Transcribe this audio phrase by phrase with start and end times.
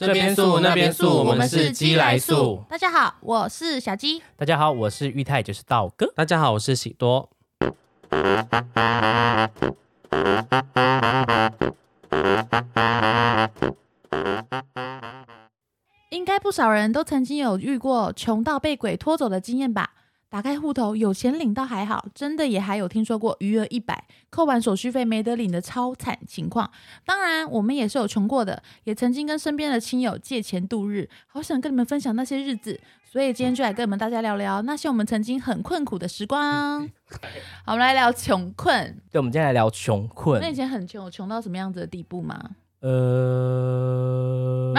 [0.00, 2.64] 这边素那边素，我们是鸡来素。
[2.70, 4.22] 大家好，我是小鸡。
[4.34, 6.10] 大家好，我是玉泰，就是道哥。
[6.16, 7.28] 大家好，我是喜多。
[16.08, 19.90] 应该不少人都曾经有遇过穷到被鬼拖走的经验吧？
[20.30, 26.70] 打开户头有钱领倒还好，真的也还有听说过余额一百扣完手续费没得领的超惨情况。
[27.04, 31.10] 当然，我们也是有穷过的，也曾经跟身边的亲友借钱度日。
[31.26, 36.88] 好想跟你们分享那些日子，所以今天就来跟你们大家聊聊那些我们曾经很困苦的时光。
[37.64, 39.02] 好，我们来聊穷困。
[39.10, 40.40] 对，我们今天来聊穷困。
[40.40, 42.50] 那以前很穷，有穷到什么样子的地步吗？
[42.80, 44.72] 呃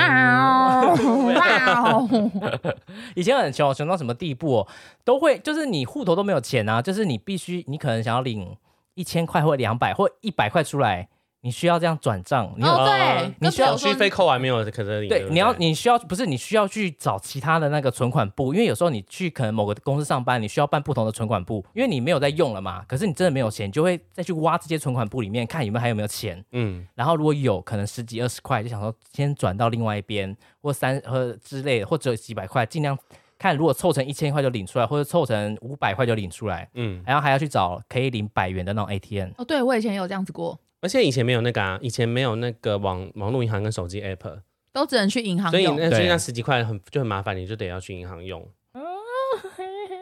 [3.16, 4.68] 以前很穷，穷到什么地步、哦？
[5.04, 8.58] 都会就是你户头都没有钱啊，就是你必须，你可能想要领
[8.96, 11.08] 一千块或两百或一百块出来，
[11.42, 12.54] 你需要这样转账。
[12.56, 15.08] 你有哦，对你需要朋友说续费扣完没有可能？
[15.08, 22.84] 对，你要你需要不是你需要去找其他的那个存款部，因为有时候你去可能某个公司上班，你需要办不同的存款部，因为你没有在用了嘛。
[22.88, 26.44] 可是你真的没有钱，你就会再去挖这些存款部里面看有没有还有没有钱。
[26.52, 32.98] 嗯，然后如果有可能十几二十块，就想说先转到另外一边，或三呃之类的，或者几百块，尽量
[33.40, 39.32] 看如果凑成一千块就领出来，或者凑成五百块就领出来，嗯，然后还要去找可以领百元的那种 ATM。
[39.38, 44.40] 哦，对我以前也有这样子过，而且以前没有那个啊，以前没有那个网网络银行跟手机 app，
[44.74, 45.78] 都只能去银行所以用。
[45.80, 48.48] 那所以那十几块很就很麻烦，你就得要去银行用。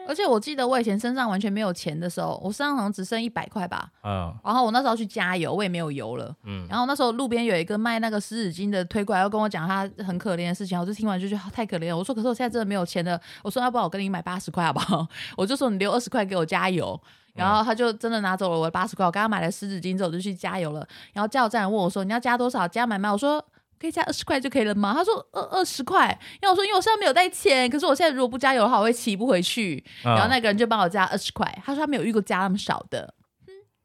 [0.08, 3.88] 而且我记得我以前身上完全没有钱的时候，我身上好像只剩一百块吧。
[4.02, 6.34] 嗯然后我那时候去加油，我也没有油了。
[6.44, 11.96] 嗯，然后那时候路边有一个卖那个湿纸巾的推过来，要跟我讲他很可怜的事情，我就听完就觉得太可怜了。
[11.96, 15.06] 我说可是我现在真的没有钱了，我说要不然我跟你买八十块好不好？
[15.36, 17.00] 我就说你留二十块给我加油。
[17.40, 20.86] 然后他就真的拿走了我的八十块，我刚刚买了湿纸巾之后我就去加油了。
[21.12, 22.68] 然后加油站问我说你要加多少？
[22.68, 23.10] 加满吗？
[23.10, 23.44] 我说。
[23.80, 24.92] 可以加二十块就可以了吗？
[24.94, 26.08] 他说二二十块，
[26.42, 29.82] 因为我说因为我现在没有带钱，可是我现在如果不加油的话，我会骑不回去。
[30.04, 33.14] 嗯然后那个人就帮我加二十块，他说他没有遇过加那么少的，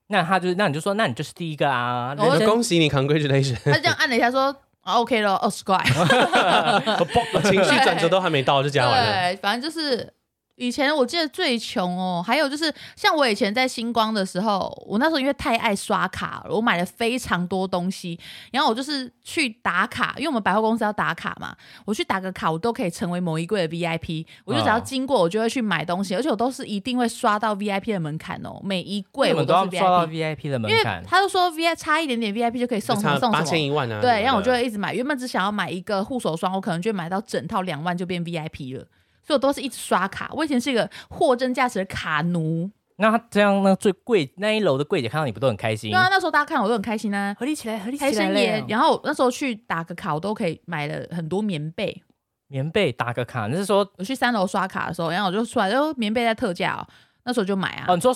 [0.08, 2.14] 那他就那你就说，那你就是第一个啊。
[2.46, 3.56] 恭喜你，congratulation！
[3.64, 5.82] 他就这样按了一下说、啊、OK 了，二十块。
[7.50, 9.32] 情绪转折都还没到就加完了。
[9.32, 10.14] 对，反正就是
[10.58, 18.18] 以前我记得最穷哦，还有就是像我以前在星光的时候，我那时候因为太爱刷卡了，我买了非常多东西，
[18.52, 21.56] 然后我就是去打卡，因为我们百货公司要打卡嘛，
[21.86, 30.50] 我去打个卡，我都可以成为某一柜的 VIP，我就只要哦经过，我就会去买东西，而且我都是一定会刷到 VIP 的门槛哦，每一柜我都要是刷到 VIP。
[30.50, 31.06] 的门槛因为？
[31.06, 34.00] 他就说 VIP 差一点点 VIP 就可以送什么送什么，千一万啊！
[34.00, 34.94] 对，然后我就会会一直买。
[34.94, 38.86] 原本只想要买一个护手霜，我可能就会买到整套两万就变 VIP 了。
[39.26, 40.30] 所以我都是一直刷卡。
[40.34, 42.70] 我以前是一个货真价实的卡奴。
[42.98, 43.76] 那这样呢？
[43.76, 46.00] 最贵那一楼的柜姐看到你不都很开心对？
[46.00, 47.36] 啊，那时候大家看我都很开心啊。
[47.38, 52.02] 合理起来，合理起财神来爷，然后那时候去打个卡，我都可以买了很多棉被。
[52.48, 56.88] 棉被打个卡，你是说我去三楼刷卡的时候，然后我就出来，就棉被在特价哦，
[57.26, 57.86] 那时候就买啊。
[57.90, 57.96] 哦？
[57.96, 58.16] 你说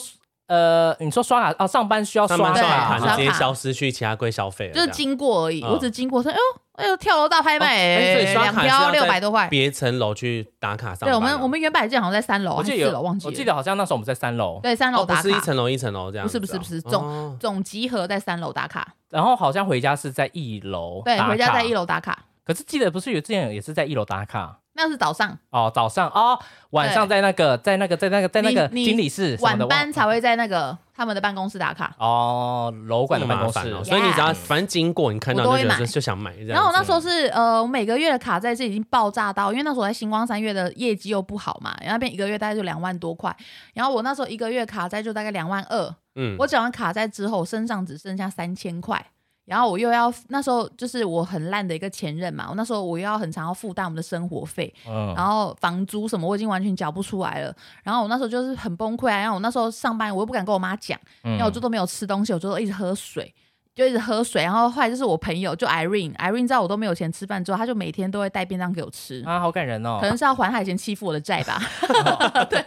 [0.49, 1.67] 呃，你说刷卡啊？
[1.67, 6.41] 上班需要刷上班刷卡直接消失去其他柜消费了，就是经过而已，嗯我只经过说，哎呦，
[6.73, 9.47] 哎呦，跳楼大拍卖，哦哎所以刷两条卡是要在六百多块。
[9.47, 11.15] 别层楼去打卡上班对，啊。
[11.15, 13.27] 我们我们原版店好像在三楼还是我记得有四楼，忘记。
[13.27, 21.73] 我记得好像那时候我们在三楼，对三楼哦，不打卡，是一层楼一层楼这样不是不是不是哦总集合在三楼打卡，然后好像回家是在一楼，对，回家在一。
[21.73, 31.93] 楼打卡，可是记得不是有之前也是在一楼打卡那是早上，哦，早上哦，晚上在那个在那个在那个在那个经理室晚班才会在那个他们的办公室打卡。
[31.99, 35.77] 哦，楼管的办公室哦，所以你只要反正经过你看到我都会买。
[35.77, 36.33] 就就想买。
[36.47, 43.35] 然后我那时候是呃，我每个月的卡债是已经爆炸到，因为那时候我在星光三月的业绩又不好嘛，然后那边一个月大概就两万多块，
[43.73, 46.37] 然后我那时候一个月卡债就大概两万二，嗯。
[46.39, 49.05] 我缴完卡债之后，身上只剩下三千块。
[49.49, 61.33] 然后我又要那时候就是我很烂的一个前任嘛，我那时候我又要很常要负担我们的生活费，嗯，然后房租什么我已经完全缴不出来了，然后我那时候就是很崩溃啊，然后我那时候上班我又不敢跟我妈讲，嗯。
[61.33, 63.33] 因为我就都没有吃东西，我就一直喝水。
[63.79, 69.99] 就一直喝水，然后后来就是我朋友，就 Irene，Irene 知道我都没有钱吃饭之后，他就每天都会带便当给我吃，啊，好感人哦。
[70.01, 70.07] 可。
[70.09, 71.61] 能是要还他以前欺负我的债吧。
[72.49, 72.61] 对，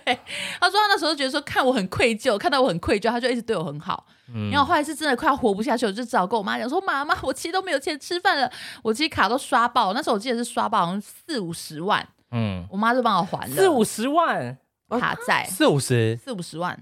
[0.58, 4.06] 他说他那时候觉得说看我很愧疚，看到我很愧疚，他就一直对我很好。
[4.34, 4.50] 嗯。
[4.50, 8.50] 然后后来是真的快要活不下去，我就只好跟我妈讲说：“妈妈，我其实都没有钱吃饭了，
[8.82, 9.92] 我其实卡都刷爆。
[9.92, 13.54] 那时候我记得是刷爆好像四五十万，嗯，我妈就帮我还了。
[13.54, 14.56] 四五十万，
[14.98, 16.16] 卡债，四五十？
[16.16, 16.78] 四五十万，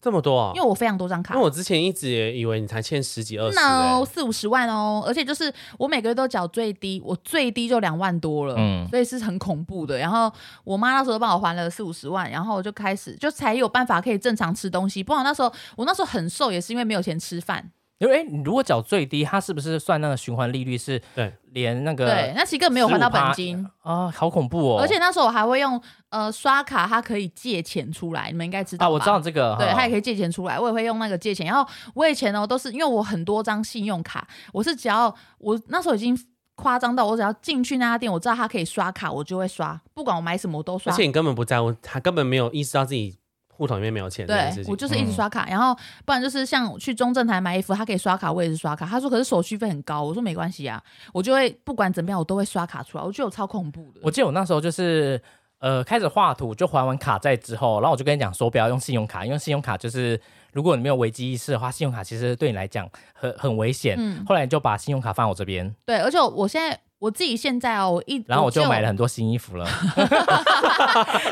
[0.00, 1.44] 这么多啊，因为我非常多张卡因为。
[1.44, 9.98] 我之前一直也以为你才欠十几二十 no 欸，四五十万哦，而且就是我每个月都缴最低，我最低就两万多了，嗯所以是很恐怖的。
[9.98, 10.32] 然后
[10.64, 15.02] 我妈那时候帮我还了四五十万，然后我就开始就才有办法可以正常吃东西。
[15.02, 17.70] 不然那时候我那时候很瘦，也是因为没有钱吃饭。
[17.98, 21.00] 因为你如果缴最低，它是不是算那个循环利率是？
[21.14, 23.68] 对，连那个对，那其实根本没有还到本金。
[23.82, 24.80] 啊，好恐怖哦！
[24.80, 25.80] 而且那时候我还会用
[26.10, 31.46] 呃刷卡，它可以借钱出来，你们应该知道啊，我知道这个，对，哈它也可以借钱出来，我也会用那个借钱。
[31.46, 36.16] 然后我以前呢，都是因为我很多张信用卡，我是只要我那时候已经
[36.54, 41.02] 夸张到，我只要进去那家店，我知道他可以刷卡，我就会刷，不管我买什么我都刷而且。
[41.02, 43.17] 你根本不在乎，他根本没有意识到自己
[43.58, 44.72] 户头里面没有钱这件对，情。
[44.72, 45.74] 我就是一直刷卡，然后
[46.06, 48.86] 不然就是像去中正台买衣服，他可以刷卡，我也是刷卡。
[48.86, 50.82] 他说可是手续费很高，我说没关系啊，
[51.12, 53.04] 我就会不管怎么样，我都会刷卡出来。
[53.04, 54.00] 我觉得我超恐怖的。
[54.02, 55.20] 我记得我那时候就是
[55.58, 60.20] 呃开始画图，就还完卡债之后，然后我就跟你讲说不要用信用卡，因为信用卡就是
[60.52, 63.96] 如果你没有危机意识的话，信用卡其实对你来讲很很危险。
[63.98, 69.64] 嗯，后来你就把信用卡放我这边，对，而且我现在我自己现在哦，我一然后我就买了了，很多新衣服了。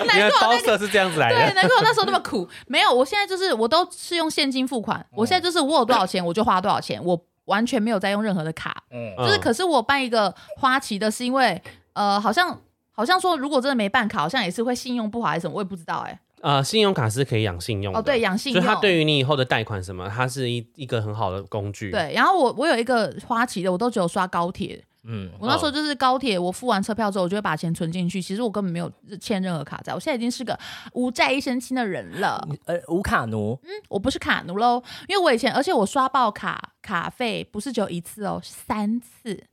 [0.04, 1.54] 原来包色是这样子来对，的。
[1.54, 2.48] 难怪我那时候那么苦。
[2.68, 8.84] 没有，我现在就是我都是用现金付款，我现在就是我有多少钱我就花多少钱，我完全没有在用任何的卡。
[8.90, 11.60] 嗯，就是，嗯可是我办一个花旗的，是因为
[11.94, 12.60] 呃，好像
[12.92, 17.98] 好像说如果真的没办卡，好像也是会信用不好还是什么，我也不知道哎、呃，信用卡是可以养信用的。
[17.98, 18.62] 哦，对，养信用。
[18.62, 24.84] 所以它对于你以后的贷款什么，它是一一个很好的工具。，对，然后我我有一个花旗的，我都只有刷高铁。
[25.06, 28.20] 嗯，我那时候就是高铁，我付完车票之后，我就会把钱存进去。
[28.20, 30.58] 其实我根本没有欠任何卡债，我现在已经是个
[30.94, 32.46] 无债一身轻的人了。
[32.64, 39.44] 呃无卡奴，嗯我不是卡奴喽，因为我以前，而且我刷爆卡卡费不是只有一次哦，是三次。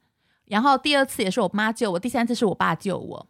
[0.45, 3.27] 然后第二次也是我妈救我，第三次是我爸救我。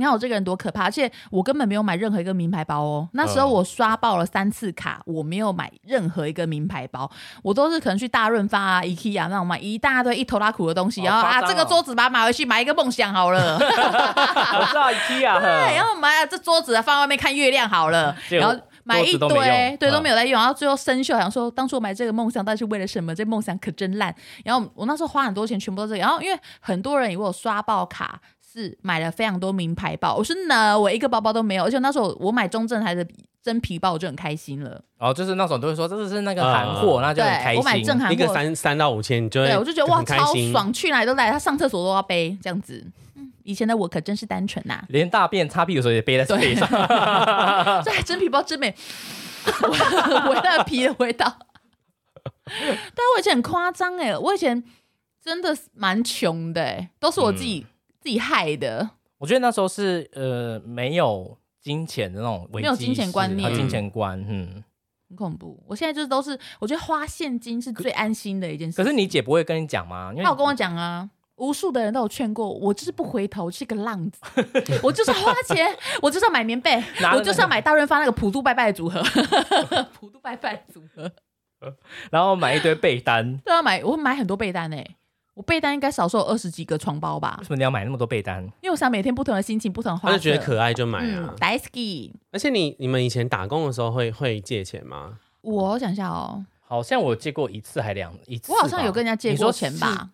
[0.00, 3.08] 嗯，你看我这个人多可怕，而且我根本没有买任何一个名牌包哦。
[3.12, 7.10] 那时候嗯我刷爆了三次卡，我没有买任何一个名牌包，
[7.42, 13.58] 我都是可能去大润发啊、 IKEA 那种买一大堆一头拉苦的东西，好然后啊哦这个桌子把它买回去，买一个梦想好了。
[13.60, 18.54] 我知道 IKEA， 对，然后后买了这桌子放外面看月亮好了，然后
[18.84, 23.14] 买一堆，用对，嗯都没有在用，然后最后生锈，想说当初我买这个梦想到底是为了什么？
[23.14, 24.14] 这梦想可真烂。
[24.44, 26.00] 然后我那时候花很多钱，全部都是这个。
[26.00, 28.20] 然后因为很多人以为我刷爆卡
[28.52, 33.06] 是买了非常多名牌包，我说呢，我一个包包都没有，而且那时候我买中正台的
[33.42, 34.70] 真皮包，我就很开心了。
[34.98, 37.84] 然后就是那种都会说这是那个韩货，嗯那就很开心，我买心。
[37.84, 40.52] 正韩货，一个三三到五千，你就会对我就觉得哇很开心。
[40.52, 42.84] 超爽，去哪里都来，他上厕所都要背这样子。
[43.40, 46.68] 嗯，以前的我可真是单纯呐、连大便擦屁股的时候也背在背上，
[47.84, 48.74] 这还真皮包真美，
[50.28, 51.38] 闻那皮的味道。
[52.44, 54.62] 但我以前很夸张哎，我以前
[55.22, 57.66] 真的是蛮穷的哎，都是我自己、
[58.00, 58.90] 自己害的。
[59.18, 64.64] 我觉得那时候是呃没有金钱的那种没有金钱观念金钱观，嗯。
[65.08, 68.76] 很恐怖，我现在就是都是，我觉得花现金是最安心的一件事。
[68.80, 70.10] 可是你姐不会跟你讲吗？
[70.12, 71.10] 因为他有跟我讲啊，
[71.40, 74.20] 无数的人都有劝过我，我就是不回头，是个浪子，
[74.84, 75.66] 我就是要花钱，
[76.02, 76.82] 我就是要买棉被，
[77.14, 79.02] 我就是要买大润发那个普渡拜拜的组合，
[79.98, 81.10] 普渡拜拜的组合，
[82.10, 84.96] 然后买一堆被单，都要买，我会买很多被单诶、
[85.34, 88.42] 我被单应该少说有二十几个床包吧为，什么你要买那么多被单？
[88.60, 90.12] 因为我想每天不同的心情，不同的花色。
[90.12, 91.34] 他就觉得可爱就买嗯啊。
[91.38, 95.18] Daisy 而且你你们以前打工的时候会会借钱吗？
[95.40, 100.10] 我想一下哦，好像我借过一次还两一次，我好像有跟人家借过钱吧？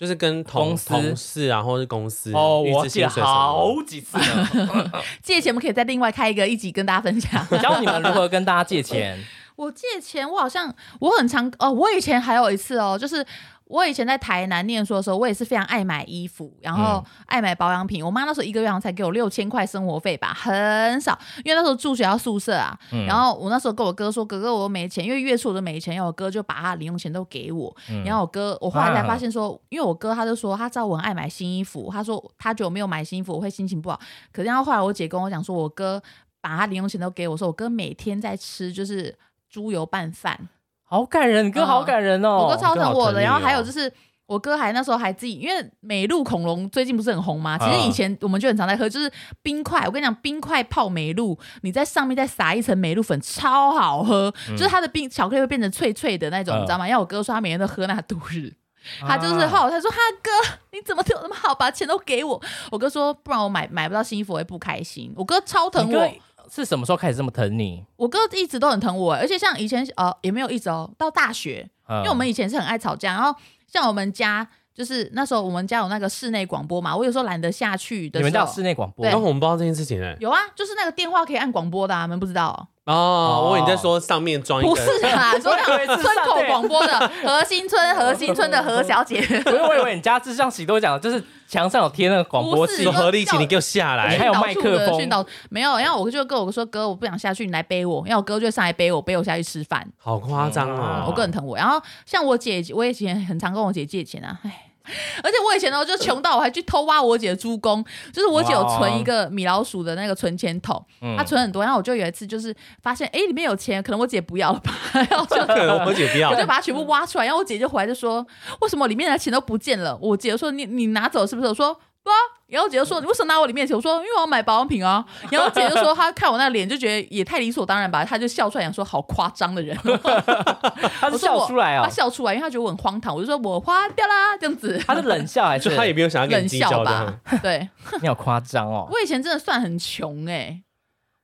[0.00, 5.04] 就是跟同公司同事啊，或者是公司哦，我借好几次了。
[5.22, 7.46] 借钱我们可以再另外开一个一集跟大家分享。
[7.60, 9.22] 教你们如何跟大家借钱。
[9.56, 13.22] 我借钱，我好像我很常哦，我以前还有一次哦，就是
[13.70, 18.04] 我以前在台南念书的时候，我也是非常爱买衣服，然后爱买保养品。
[18.04, 22.76] 我妈那时候一个月好像才给我六千块生活费吧，很少，因为那时候住学校宿舍啊。
[22.90, 27.72] 嗯然后我那时候跟我哥说，哥哥我又没钱，因为月初我都没钱，然后我哥就把他零用钱都给我。
[27.88, 34.00] 嗯然后我哥，我后来才发啊现说，因为我哥他就说他知道我很爱买新衣服，他说他觉得我没有买新衣服我会心情不好。
[34.32, 36.02] 可是然后后来我姐跟我讲说，我哥
[36.40, 39.16] 把他零用钱都给我，说我哥每天在吃就是
[39.48, 40.48] 猪油拌饭，
[40.90, 42.48] 好感人，你哥好感人哦。
[42.48, 43.22] 我哥超疼我的。
[43.22, 43.90] 然后还有哦就是。
[44.30, 47.58] 我哥还那时候还自己，因为美露恐龙最近不是很红吗？
[47.58, 49.10] 其实嗯以前我们就很常在喝，就是
[49.42, 49.84] 冰块。
[49.86, 54.32] 我跟你讲，冰块泡美露，你在上面再撒一层美露粉，超好喝。
[54.50, 56.86] 就是它的冰巧克力会变成脆脆的那种，嗯你知道吗？
[56.86, 58.52] 因为我哥说他每天都喝那度日，
[59.00, 60.30] 他就是啊后来他说：“哈哥，
[60.70, 66.14] 你怎么对我那么好，把钱都给我？”我哥说：“不然我买买不到新衣服，我会不开心。”我哥超疼我，
[66.50, 67.84] 是什么时候开始这么疼你？
[67.96, 73.34] 我哥一直都很疼我，而且像以前呃也没有一直哦，到大学，因因为我们以前是很爱吵架，然后
[73.66, 79.04] 像我们家就是那时候我们家有那个室内广播嘛，我有时候懒得下去的时候，你们家有室内广播？
[79.04, 79.10] 对。
[79.10, 85.54] 然后我们不知道这件事情哎、有啊，就是那个电话可以按广播的、啊，你们不知道哦、哦，我以为你在说上面装一个不， 是啦，说
[85.96, 94.18] 村口广播的核心村，核心村的何小姐，我我以为你家是像喜多讲的，就是墙上有贴那个广播器不是说，合力，请你给我下来。
[94.18, 101.04] 还有麦克风训导没有，然后我就跟我说哥，我不想下去，你来背我，然后我哥就上来背我，背我下去吃饭，好夸张哦哦！
[101.06, 101.56] 我哥很疼我。
[101.56, 104.69] 然后像我姐，我以前很常跟我姐借钱啊，唉。
[105.22, 114.72] 而且我以前呢，就穷到我还去偷挖我姐的猪公，就是我姐有存一个米老鼠的那个存钱筒，嗯她存很多，然后我就有一次就是发现，哎，里面有钱，可能我姐不要了吧，
[115.10, 118.26] 然后就 可能我姐不要我，就把它全部挖出来，然后我姐就回来就说
[118.62, 122.16] ：“为什么里面的钱都不见了？”我姐就说：“你你拿走是不是？”我说：“不啊。”
[122.50, 125.04] 然后我姐就说：“你为什么拿我里面的钱？”我说：“因为我要买保养品啊。
[125.30, 129.76] ”然后我姐就说：“她看我那脸就觉得也太理所当然吧。”她就笑出来，想说：“好夸张的人。
[131.00, 133.14] ”她是我说我笑出来哦她，笑出来，因为她觉得我很荒唐。
[133.14, 137.14] 我就说：“我花掉啦，这样子。”她是冷笑还就是他也没有想要给冷你计较笑吧。
[137.40, 137.68] 对，
[138.02, 140.62] 你好夸张哦，我以前真的算很穷哎、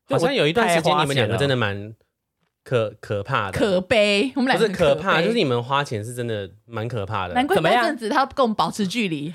[0.09, 1.92] 好像有一段时间你们两个真的蛮
[2.68, 4.32] 可可怕的，可悲。
[4.35, 7.35] 我们俩不是可怕，就是你们花钱是真的蛮可怕的。
[7.35, 9.32] 难怪那阵子他跟我们保持距离，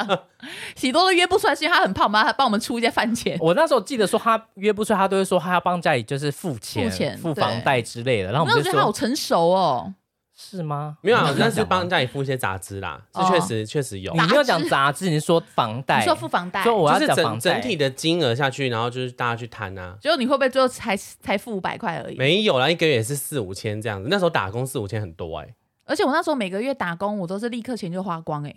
[0.74, 2.24] 喜多都约不出来，是因为他很胖吗？
[2.24, 3.36] 他帮我们出一些饭钱。
[3.42, 9.92] 我那时候记得说他约不出来，他都会说他要帮家里就是付钱、付钱付房贷之类的，然后我觉得他好成熟哦。
[10.38, 10.98] 是吗？
[11.00, 19.96] 没有那是帮家里付一些杂支啦，哦是确实确实有你，没有讲杂志，你是说房贷，你说付房贷，说我要就是整讲整体的金额下去，然后就是大家去摊啊。
[19.98, 22.18] 结果你会不会最后才才付五百块而已？
[22.18, 24.08] 没有啦，一个月也是四五千这样子。
[24.10, 25.54] 那时候打工四五千很多哎、
[25.86, 28.54] 而且我那时候每个月打工，我都是立刻钱就花光哎、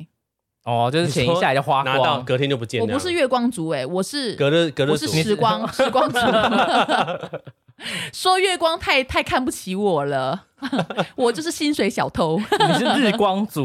[0.66, 2.26] 哦，就是钱一下来就花拿到光。
[2.26, 2.86] 隔天就不见了。
[2.86, 6.20] 我不是月光族哎、我是隔日隔日我是族时光 时光族。
[8.14, 10.46] 说月光太太看不起我了，
[11.16, 12.38] 我就是薪水小偷。
[12.68, 13.64] 你是日光族，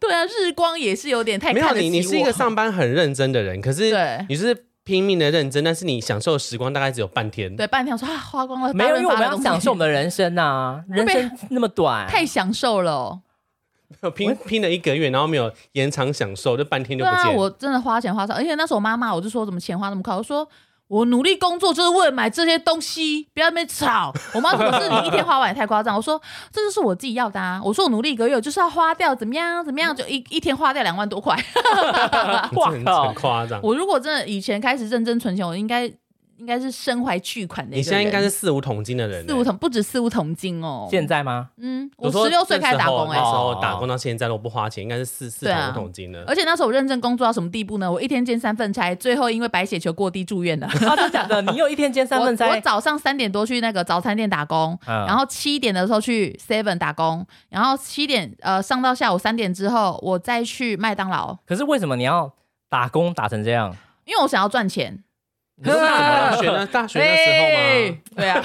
[0.00, 1.90] 对啊，日光也是有点太没有看得起我。
[1.90, 7.54] 你，你是一个上班很认真的人，可是对你是拼命的认真，但是你享受的时光大概只有半天。
[7.56, 17.36] 对半天我说啊花光了，没有，因为我们要享受我们的人生呐、人生那么短，太享受了哦、拼拼了一个月，然后没有延长享受，就半天就对啊，不见。
[17.36, 20.48] 我真的花钱花少，而且那时候我妈骂我就说怎么钱花那么快，我说。
[20.88, 24.12] 我努力工作就是为了买这些东西，不要在那边吵。
[24.34, 26.20] 我妈说：“可是你一天花完也太夸张。”我说
[26.52, 31.34] ：“这就是我自己要的啊。”我说：“我努力一个月，就是要花掉怎么样怎么样，就一一天花掉两万多块。
[31.36, 33.60] 你真的很很夸张。
[33.62, 35.90] 我如果真的以前开始认真存钱，我应该
[36.38, 37.80] 应该是身怀巨款的一个人。
[37.80, 40.86] 你现在应该是四五桶金的人、欸，四五桶，不止四五桶金哦。
[40.90, 41.50] 现在吗？
[41.58, 46.24] 嗯，我十六岁开始打工哎、那时候哦打工到现在，都不花钱，应该是四四桶五桶金了。
[46.26, 47.90] 而且那时候我认真工作到什么地步呢？
[47.90, 50.66] 我一天兼三份差，最后因为白血球过低住院了。
[50.86, 51.42] 啊，真的假的？
[51.42, 52.54] 你有一天兼三份我。
[52.54, 62.32] 我，早上三点多去那个早餐店打工，嗯然后七点的时候去 Seven 打工，然后七点呃上到下午三点之后，我再去麦当劳，可是为什么你要
[62.68, 63.74] 打工打成这样？
[64.04, 65.02] 因为我想要赚钱。
[65.58, 66.66] 你说大学呢？
[66.66, 67.96] 大学那时候吗？
[68.16, 68.42] 对啊，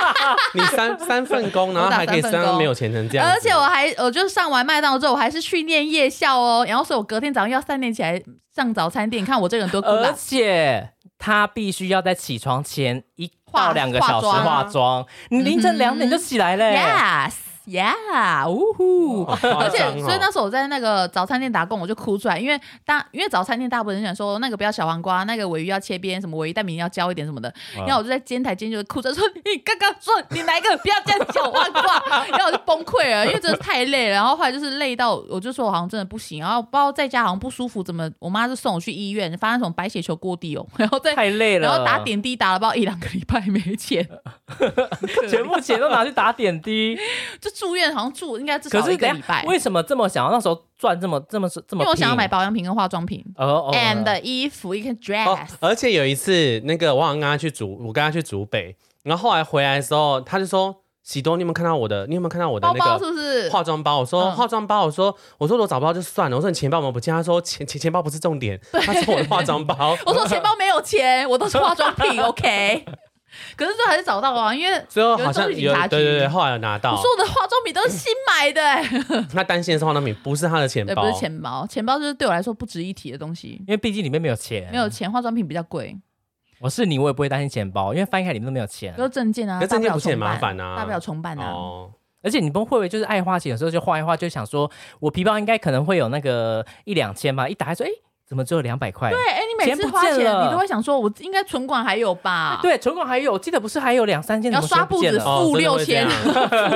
[0.54, 8.22] 你三三份工，然后还可以三份没有钱成这样，而且我还我就上完麦当劳之后，我还是去念夜校哦，然后所以我隔天早上要三点起来
[8.54, 10.12] 上早餐店，你看我这个人多孤而。
[10.16, 16.76] 且他必须要在起床前一到两个小时化妆化妆，你凌晨两点就起来嘞。
[16.76, 17.32] Yes,
[17.66, 19.24] yeah，呜呼！
[19.24, 34.14] 而且，所以那时候我在那个早餐店打工，我就哭出来，因为大因为早餐店大部分人想说那个不要小黄瓜，那个尾鱼要切边，什么尾鱼蛋饼要焦一点什么的，嗯然后我就在煎台煎就哭着说：“你刚刚说你来个不要这样小黄瓜？” 然后我就崩溃了，因为真的太累了。
[34.14, 44.06] 然后后来就是累到，我就说我好像真的不行，然后不知道在家好像不舒服，怎么我妈就送我去医院，发现什么白血球过低哦， 然后再太累了，然后打点滴打了不知道一两个礼拜没钱，
[45.28, 46.96] 全部钱都拿去打点滴。
[47.40, 49.44] 就住院好像住应该至可少一个礼拜。
[49.46, 51.78] 为什么这么想要那时候赚这么这么这么拼？
[51.80, 62.06] 因为我想要买保养品跟化妆品、哦哦 and 衣服，一个 dress，、哦，而且有一次，那个我好像跟他去竹，我跟他去竹北，然后后来回来的时候，他就说：“喜多，你有没有看到我的？
[62.06, 63.50] 你有没有看到我的包包那个是不是？
[63.50, 69.96] 化妆包？”我说：“嗯化妆包。”我说：“我说我找不到就算了。”我说：“你钱包我们不见？”他说：“钱钱钱包不是重点，他说我的化妆包。
[70.06, 72.84] 我说钱包没有钱，我都是化妆品，OK。
[73.56, 77.04] 可是最后还是找到啊，因为”最后好像有对对对，后来有拿我到说。
[77.10, 81.02] 我的化妆品都是新买的、欸，他担心的是化妆品，不是他的钱对，包。
[81.02, 84.88] 不是钱包，钱包就是对我来说不值一提的东西，因为毕竟里面没有钱，没有。
[84.88, 85.96] 钱，化妆品比较贵，
[86.60, 89.02] 我是你，我也不会担心钱包，因为翻开里面都没有钱比。
[89.02, 91.50] 如证件啊，证件不是很麻烦啊大不了重办啊。
[91.50, 91.90] 哦，
[92.22, 97.90] 而且你不会不会就是爱花钱，有时候就花一花，就想说我皮包应该可能会有那个一两千吧，一打开说，哎，
[98.26, 99.10] 怎么只有两百块？
[99.10, 105.20] 对，哎、你每次花钱，见了你都会想说，我应该存款还有吧？，对，存款还有，记得不是还有两三千，要刷步子？
[105.20, 106.30] 付六千，付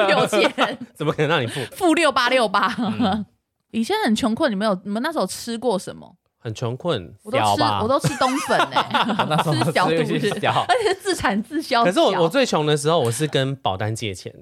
[0.07, 0.79] 六千。
[0.95, 1.61] 怎么可能让你付？
[1.75, 2.75] 付六八六八。
[2.79, 3.25] 嗯
[3.71, 6.15] 以前很穷困，你们有你们那时候吃过什么？
[6.41, 7.13] 很穷困。
[7.23, 8.87] 我都吃我都吃冬粉哎、
[9.19, 11.93] 我那时候吃小肚吃是小，而且是自产自销可。
[11.93, 14.33] 是我我最穷的时候，我是跟保单借钱。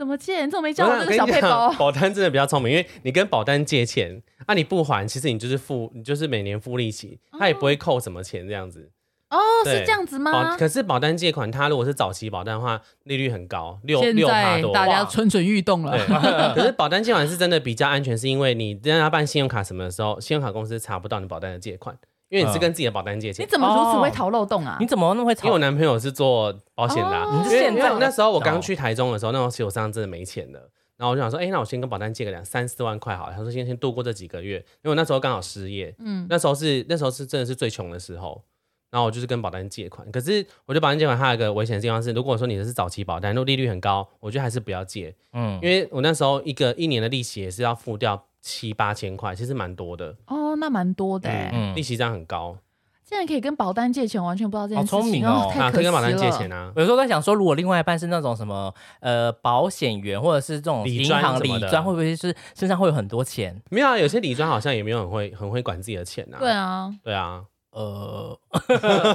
[0.00, 0.46] 怎么借？
[0.46, 1.70] 你怎么没叫我这个小配包？
[1.78, 8.90] 保单真的比较聪明，因为你跟保单借钱，啊你不还，其实你就是付，你就是每年付利息，他也不会扣什么钱这样子。
[9.28, 10.56] 哦，是这样子保吗？
[10.56, 14.72] 可是保单借款，它如果是早期保单的话，利率很高，六现六趴多。
[14.72, 15.94] 在大家蠢蠢欲动了，。
[16.56, 21.94] 可是保单借款是真的比较安全，是因为你让他办信用卡什么的时候，信用卡公司查不到你保单的借款，
[22.30, 23.44] 因为你是跟自己的保单借钱。
[23.44, 24.78] 你怎么如此哦会逃漏洞啊？
[24.80, 25.58] 你怎么那么会吵因为我？
[25.58, 30.70] 男朋友是做保险的、因为那时候我刚去台中的时候，那时候其实我身上真的没钱了。
[30.96, 33.34] 然后我就想说，哎、那我先跟保单借个两三四万块好了。
[33.34, 38.42] 他说先先度过这几个月，因为我那时候刚好失业，嗯，那时候是那时候是真的是最穷的时候。
[38.90, 51.50] 然后我就是跟保单借款，可是我觉得保单借款它有一个危险的地方是，如果说你的是早期保单，如果利率很高，我觉得还是不要借，嗯，因为我那时候一个一年的利息也是要付掉七八千块，其实蛮多的，哦，那蛮多的哎。
[51.54, 52.58] 嗯利息这样很高。
[53.04, 54.96] 竟然可以跟保单借钱，完全不知道这件事情。
[54.96, 56.72] 好聪明哦啊，可以跟保单借了钱啊。
[56.76, 63.60] 有时候在想说，如果另外一半是那种什么呃保险员，或者是这种理银行理专，会不会是身上会有很多钱？
[63.68, 66.38] 没有啊，有些理专好像也没有很会很会管自己的钱啊。
[66.38, 68.38] 对啊，对啊，呃，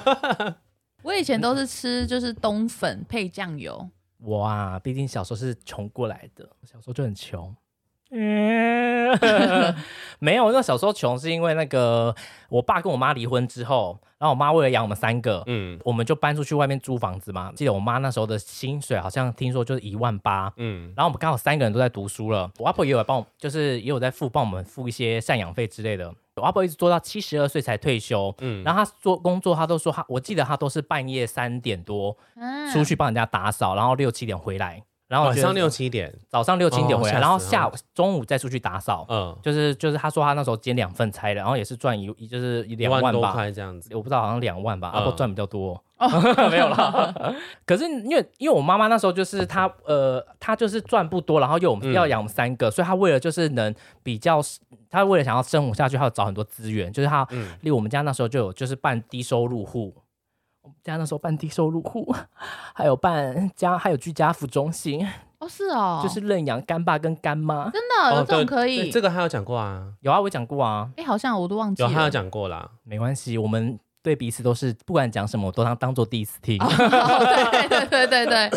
[1.04, 3.90] 我以前都是吃就是冬粉配酱油。
[4.20, 7.56] 我啊，毕竟小时候是穷过来的，小时候就很穷。
[8.12, 9.18] 嗯，
[10.20, 12.16] 没有，那小时候穷是因为那个
[12.50, 17.52] 我爸跟我妈离婚之后，然后我妈为了养我们三个，嗯我们就搬出去外面租房子嘛。
[17.56, 26.14] 记得我妈那时候的薪水好像听说就是一万八，嗯然后我们刚好三个人都在读书了，我阿婆也有帮我，就是也有在付帮我们付一些赡养费之类的。
[26.42, 32.70] 我阿婆一直做到七十二岁才退休，嗯，然后她做工作，她都说她，我记得她都是半夜三点多嗯。
[32.74, 39.06] 出去帮人家打扫，然后六七点回来，然后晚上六七点，早上六七点回来，哦然后下午中午再出去打扫。
[39.08, 43.96] 嗯，就是就是他说他那时候兼两份差的，然后也是赚一就是一万多两万吧，块这样子。
[43.96, 45.80] 我不知道好像两万吧，嗯阿婆赚比较多。
[46.52, 47.14] 没有啦。
[47.66, 54.42] 可是因为因为我妈妈那时候就是她呃她就是赚不多，然后又我们嗯要养我们三个，所以她为了就是能比较，
[54.90, 59.94] 她为了想要生活下去，她要找很多资源，就是她嗯例如我们家那时候就有就是办低收入户。
[60.66, 62.14] 我们家那时候办低收入户，
[62.74, 65.08] 还有办家，还有居家服中心，
[65.38, 67.70] 哦是哦，就是认养干爸跟干妈。
[67.70, 68.92] 真的有这种可以对。
[68.92, 72.10] 这个还有讲过啊，有啊，我讲过啊，哎，好像我都忘记有还有了。
[72.10, 72.68] 讲过啦。
[72.84, 76.58] 没关系，我们对彼此都是不管讲什么，我都当当做第一次听。
[76.64, 76.68] 哦
[77.52, 78.52] 对对对对对，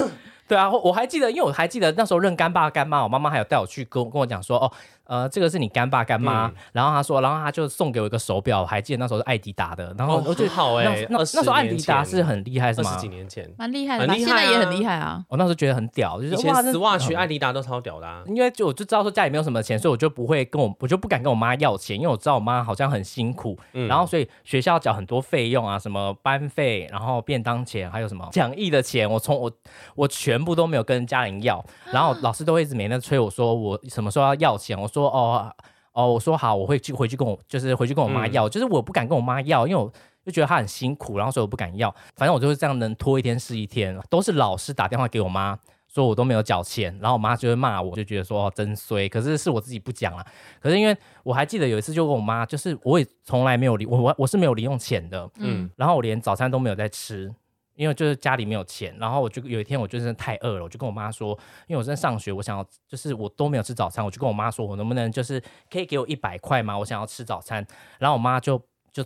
[0.48, 4.72] 对 啊，我我还记得，因为我还记得那时候认干爸干妈，我妈妈还有带我去跟我跟我讲说，哦，
[5.08, 6.54] 呃，这个是你干爸干妈，嗯。
[6.72, 12.90] 然后他说，然后他就送给我一个手表，我还记得那时候是艾迪达的，然后哦我就、很好欸那那那时候艾迪达是很厉害是吗？
[12.90, 13.00] 二十？
[13.00, 14.12] 几年前，蛮厉害的吧？
[14.12, 14.36] 很厉害啊。
[14.38, 15.24] 现在也很厉害啊。
[15.28, 17.16] 我那时候觉得很屌，就是以前哇，这 Swatch、嗯。
[17.16, 18.22] 艾迪达都超屌的啊。
[18.26, 23.88] 因为就我就知道说家里没有什么钱，所以我就不会跟我我就不敢跟我妈要钱，因为我知道我妈好像很辛苦，嗯。
[23.88, 29.50] 然后所以学校缴很多费用啊，什么班费，然后便当钱，还有什么讲义的钱，我从我
[29.94, 35.54] 我全部都没有跟家人要，然后老师都会一直每天催我说我什么时候要要钱，我说哦
[35.92, 39.92] 哦，我说好，我会去回去跟我就是回去跟我妈要，就是我不敢跟我妈要，因为我。
[40.24, 41.90] 就觉得她很辛苦，然后所以我不敢要。
[42.14, 43.98] 反正我就是这样，能拖一天是一天。
[44.10, 45.58] 都是老师打电话给我妈，
[45.88, 49.08] 说我都没有缴钱，然后我妈就会骂我，就觉得说哦真衰。
[49.08, 50.26] 可是是我自己不讲了。
[50.60, 57.32] 可是因为我还记得有一次就跟我妈，就是我也从来没有零我我我是没有零用钱的，嗯然后我连早餐都没有在吃。
[57.78, 61.30] 因为就是家里没有钱，然后我就有一天我就真的太饿了，我就跟我妈说，
[61.68, 66.76] 因为我正在上学，我想要就是我都没有吃早餐，我就跟我妈说，我能不能就是可以给我一百块吗？
[66.76, 67.64] 我想要吃早餐。
[68.00, 68.60] 然后我妈就
[68.92, 69.04] 就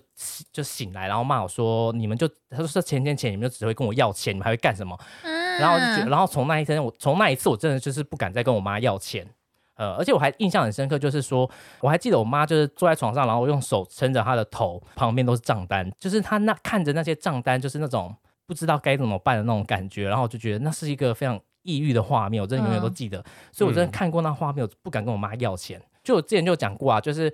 [0.50, 4.98] 就醒来，然后骂我说，你们就她说钱钱钱，你们就只会跟我要钱，你们还会干什么？
[5.22, 9.28] 嗯然后我就觉得，然后从那一天，我从那一次，我真的就是不敢再跟我妈要钱。
[9.74, 18.14] 呃，而且我还印象很深刻，就是说，我还记得我妈就是坐在床上，然后用手撑着她的头，旁边都是账单，就是她那看着那些账单，就是那种
[18.52, 23.24] 不知道该怎么办的那种感觉，然后我就觉得那是一个非常抑郁的画面，我真的永远都记得。
[23.50, 25.80] 所以我真的看过那画面，我不敢跟我妈要钱。
[26.04, 27.32] 就我之前就讲过啊，就是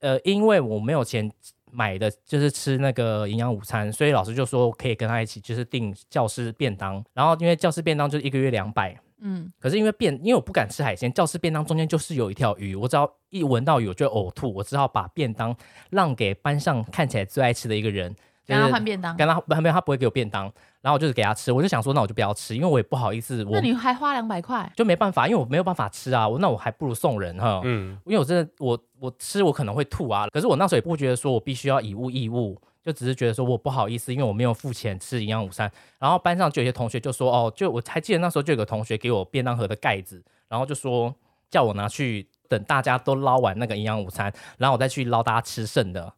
[0.00, 1.30] 呃，因为我没有钱
[1.70, 8.98] 买的就是吃那个营养午餐，所以老师就说可以跟他一起就是订教师便当，然后因为教师便当就是一个月两百。
[9.18, 15.56] 嗯，可是因为便，因为我不敢吃海鲜，教师便当中间就是有一条鱼，我只要一闻到鱼我就呕吐，我只好把便当
[15.88, 18.14] 让给班上看起来最爱吃的一个人，
[18.46, 19.16] 就然后是换便当。
[19.16, 20.44] 跟他没有他不会给我便当，
[20.80, 24.70] 然后我就是给他吃，我就想说那我就不要吃，因为我也不好意思，我那你还花两百块？
[24.76, 35.70] 就没办法，因为我没有办法吃啊，我那我还不如送人哈，嗯，因为我真的我我吃我可能会吐啊，可是我那时候也不觉得说我必须要以物易物，就只是觉得说我不好意思，因为我没有付钱吃营养午餐。
[35.98, 41.12] 然后班上就有些同学就说哦，就我还记得那时候就有个同学给我便当盒的盖子，然后就说
[41.50, 46.12] 叫我拿去等大家都捞完那个营养午餐，然后我再去捞大家吃剩的。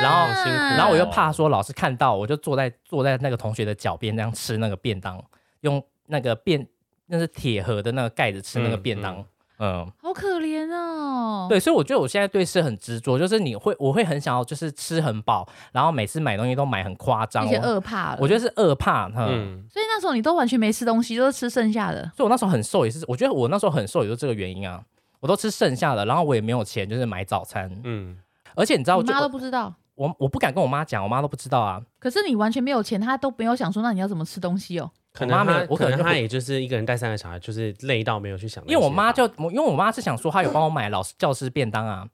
[0.00, 5.22] 然后辛苦然后我又怕说老师看到，我就坐在坐在那个同学的脚边这样吃那个便当，
[5.60, 6.66] 用那个便
[7.06, 9.24] 那是铁盒的那个盖子吃那个便当。
[9.60, 18.18] 嗯，好可怜哦。，对，所以我觉得我现在对吃很执着，就是你会我会很想要就是吃很饱，然后每次买东西都买很夸张一些我饿怕了。
[18.20, 19.16] 我觉得是饿怕，嗯。
[19.16, 22.04] 嗯，所以那时候你都完全没吃东西，都是吃剩下的。
[22.16, 24.80] 所以我那时候很瘦也是，我觉得我那时候很瘦也就是这个原因啊，
[25.18, 28.16] 我都吃剩下的，然后我也没有钱就是买早餐，嗯，
[28.54, 31.82] 而且你知道，我你妈都不知道，我我不敢跟我妈讲，我妈都不知道啊。
[31.98, 34.88] 可是你完全没有钱，她都没有想说，那你要怎么吃东西哦？
[35.12, 38.64] 可我妈没有能他我可能就不能他也就是一个人带三个小孩，就是累到没有去想。
[38.64, 42.08] 因为我妈就，因为我妈是想说，她有帮我买老师教师便当啊，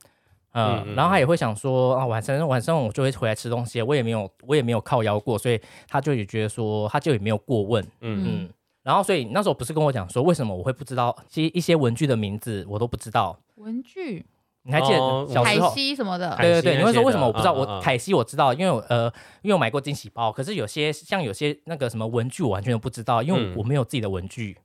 [0.52, 8.24] 嗯然后她也会想说啊，晚上晚上我就会回来吃东西，我也没有我也没有靠腰过，所以她就也觉得说，她就也没有过问，嗯。
[8.26, 8.48] 嗯，
[8.82, 14.24] 然后所以那时候不是跟我讲说，为什么我会不知道其实一些文具的名字我都不知道，文具、
[14.64, 14.98] 你还记得
[15.28, 15.72] 小时候？
[15.74, 17.52] 西什么的，对对对，你会说为什么我不知道？
[17.54, 19.04] 嗯嗯嗯我凯西我知道，因为我呃，
[19.42, 24.56] 因为我买过惊喜包，可是有些像有些那个什么文具，我完全都不知道，因为嗯我没有自己的文具。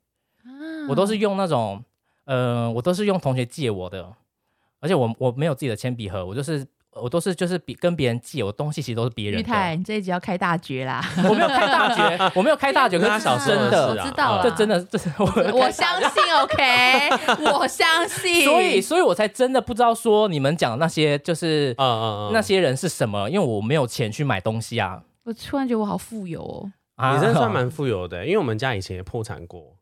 [0.43, 0.49] 啊
[0.87, 1.83] 我都是用那种，
[2.25, 4.11] 呃，我都是用同学借我的，
[4.79, 11.03] 而且我我没有自己的铅笔盒，我就是我都是就是比跟别人借，我东西其实都是别人玉泰，你这一集要开大绝啦！
[11.29, 17.09] 我没有开大绝， 我没有开大绝，可是小真的，我知道了，这真的这是我我相信， OK，
[17.53, 18.43] 我相信。
[18.43, 25.03] 所以所以我才真的不知道说你们讲的那些就是嗯嗯嗯，那些人是什么，因为我没有钱去买东西啊。
[25.25, 26.71] 我突然觉得我好富有哦。
[26.95, 29.77] 啊你真的算蛮富有的，因为我们家以前也破产过。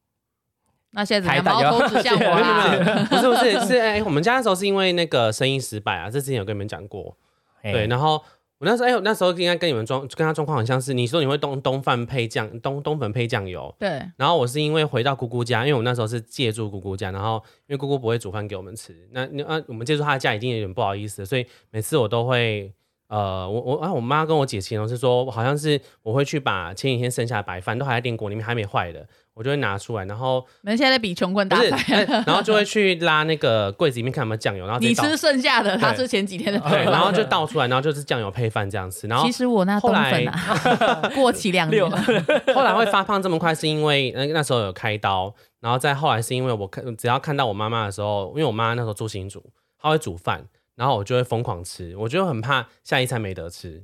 [0.98, 1.72] 那现在怎台大样？
[1.72, 3.08] 矛头指向我 没有没有啦！
[3.08, 7.16] 不是不是是哎、我们家那时候是因为那个生意失败啊，这之前有跟你们讲过。
[7.62, 8.14] 对，然后
[8.58, 22.74] 我那时候哎、那时候应该跟你们状跟他状况很像是，你说你会冬冬饭配酱冬冬粉配酱油，对，然后我是因为回到姑姑家，因为我那时候是借住姑姑家，然后因为姑姑不会煮饭给我们吃，那那啊我们借住她的家已经有点不好意思了，所以每次我都会。
[23.08, 36.60] 呃，我我啊，我妈跟我姐形容是说，好像是我会去把前几天剩下的白饭都还在电锅里面还没坏的，我就会拿出来，然后你们现在在比穷困大赛，哎 然后就会去拉那个柜子里面看有没有酱油，然后你吃剩下的，他对吃前几天的。
[36.70, 41.98] 对，然后就倒出来，然后就是酱油配饭这样吃，然后其实我那冬粉啊， 过期两年了。
[42.54, 49.42] 后来会发胖这么快，是因为那那时候有开刀，然后再后来是因为我看只要看到我妈妈的时候，因为我妈那时候住新竹，
[49.82, 50.44] 她会煮饭，
[50.78, 53.84] 然后我就会疯狂吃，我就很怕下一餐没得吃。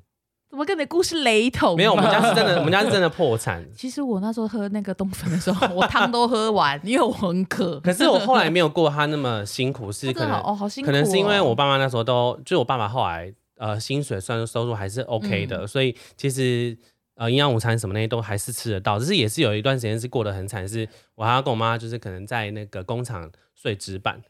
[0.49, 1.75] 怎么跟你的故事雷同？
[1.75, 3.65] 没有，我们家是真的，我们家是真的 破产。
[3.75, 7.79] 其实我那时候喝那个冬粉的时候，我汤都喝完，因为我很渴。
[7.79, 10.93] 可是我后来没有过他那么辛苦，是可能哦，好辛苦、哦。
[10.93, 16.77] 可能是因为我爸妈那时候都，就我爸爸后来呃薪水算收入还是 OK 的，所以其实
[17.15, 24.21] 呃营养午餐什么那些都还是吃得到，只是也是有一段时间是过得很惨，是我还要跟我妈就是可能在那个工厂睡纸板，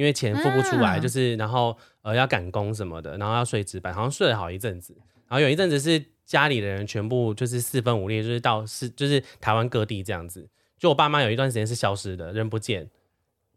[0.00, 4.96] 因为钱付不出来，啊就是然后呃要赶工什么的，然后要睡纸板，好像睡了好一阵子，
[5.28, 10.48] 然后有一阵子是家里的人全部就是四分五裂，就是到是就是台湾各地这样子。
[10.78, 12.88] 就我爸妈有一段时间是消失的，人不见，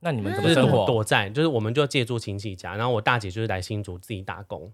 [0.02, 0.86] 那你们怎就是么生活？
[0.86, 4.70] 躲在，就是我们就借住亲戚家，然后我大姐就是来新竹自己打工，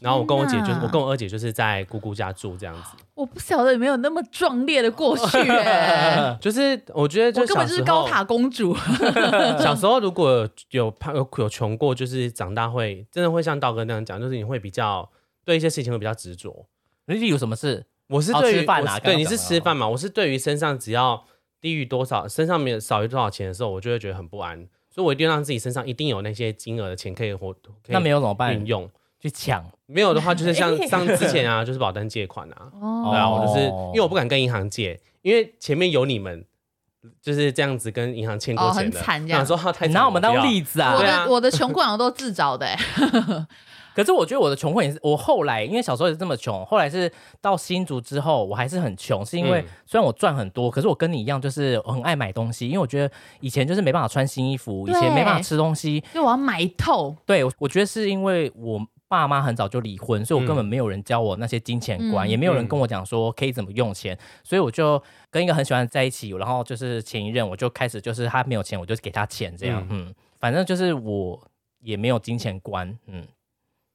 [0.00, 8.76] 然后我跟我姐就是我跟我二姐就是在姑姑家住这样子，我不晓得有没有那么壮烈的过去、 欸， 就是我觉得就我根本就是高塔公主。
[9.58, 15.08] 小时候如果有怕有有穷过，就是长大会真的会像道哥那样讲，就是你会比较
[15.44, 16.66] 对一些事情会比较执着。
[17.06, 17.84] 例如什么事？
[17.86, 21.24] 哦我是对于、吃饭啊对你是吃饭嘛，我是对于身上只要
[21.60, 24.56] 低于多少，身上没有少于多少钱的时候，我就会觉得很不安，
[24.88, 28.64] 所以我一定要让自己身上一定有那些金额的钱可以活，可以那没有怎么办运？
[28.64, 28.88] 用。
[29.28, 29.64] 去抢。
[29.86, 33.08] 没有的话，就是像 像之前啊，就是保单借款啊，哦。
[33.10, 36.44] 对啊，我就是哦因为我不敢跟银行借，因为前面有你们
[37.22, 39.38] 就是这样子跟银行欠过哦很钱的，惨这样。
[39.40, 40.94] 想说他太惨拿我们当例子啊。
[40.94, 40.98] 我！
[40.98, 41.24] 对啊。
[41.24, 42.76] 的我的穷困好像都自找的、欸，
[43.94, 47.10] 可是我觉得我的穷困也是，我后来因为小时候也是这么穷，后来是
[47.40, 49.64] 到新竹之后，我还是很穷，是因为嗯。
[49.86, 57.16] 虽然我赚很多，可是我跟你一样，就是我很爱买东西，因为我觉得以前就是没办法穿新衣服，以前没办法吃东西，因为我要买透。
[57.24, 70.14] 对，我我觉得是因为我爸妈很早就离婚，所以我根本没有人教我那些金钱观，嗯也没有人跟我讲说可以怎么用钱，所以我就跟一个很喜欢在一起，然后就是前一任我就开始就是他没有钱，我就给他钱这样，嗯。
[70.38, 71.40] 反正就是我
[71.80, 73.26] 也没有金钱观，嗯，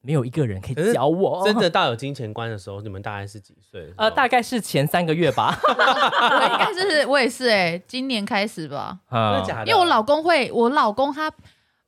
[0.01, 3.93] 没有一个人可以教我，真的到有金钱观的时候，你们大概是几岁？
[3.97, 9.67] 呃，大概是前三个月吧， 我应该是我也是哎、今年开始吧，真的嗯，假的？
[9.67, 11.31] 因为我老公会，我老公他。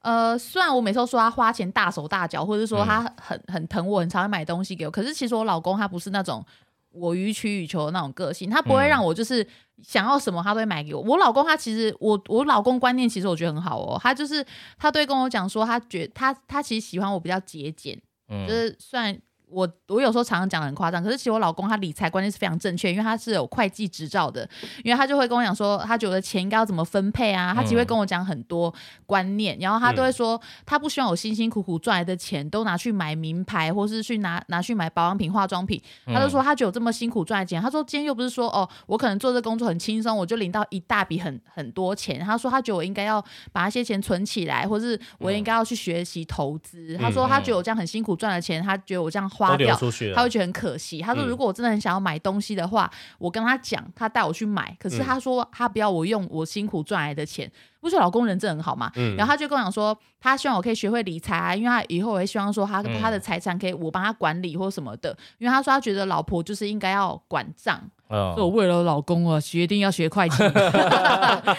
[0.04, 6.46] 呃，虽然我每次都说他花钱大手大脚，或者说他很很疼我，很常会买东西给我，可是其实我老公他不是那种
[6.92, 8.90] 我予取予求的那种个性，他不会嗯。
[8.90, 9.46] 让我就是
[9.82, 11.02] 想要什么他都会买给我。
[11.02, 14.46] 我老公他其实我我老公观念其实我觉得很好哦，他就是
[14.78, 18.46] 他都会跟我讲说，他觉他他其实喜欢我比较节俭，嗯。
[18.46, 19.18] 就是虽然
[19.54, 24.48] 我我有时候常常讲的很夸张，可是其实我老公他理财观念是非常正确，因为他是有会计执照的，
[24.84, 28.74] 因为他就会跟我讲说，他觉得钱应该要怎么分配啊，他只会跟我讲很多
[29.06, 49.76] 观念，然后他都会说，他不希望我辛辛苦苦赚来的钱都拿去买名牌，或是去拿拿去买保养品、化妆品，他就说他觉得我这么辛苦赚的钱，他说今天又不是说哦，我可能做这工作很轻松，我就领到一大笔很很多钱，他说他觉得我应该要把那些钱存起来，或是我应该要去学习投资，他说他觉得我这样很辛苦赚的钱，他觉得我这样花都流掉。
[49.76, 51.02] 出去了，他会觉得很可惜。
[51.02, 54.76] 他说，嗯如果我真的很想要买东西的话，我跟他讲，他带我去买。
[54.80, 57.52] 可是他说他不要我用我辛苦赚来的钱。
[57.82, 58.90] 不是老公人真的很好嘛？
[58.96, 65.10] 嗯然后他就跟我讲说，他希望我可以学会理财啊，因为他以后我会希望说他、嗯他的财产可以我帮他管理或什么的。
[65.38, 67.82] 因为他说他觉得老婆就是应该要管账，
[68.14, 70.38] 嗯所以我为了老公啊，决定要学会计。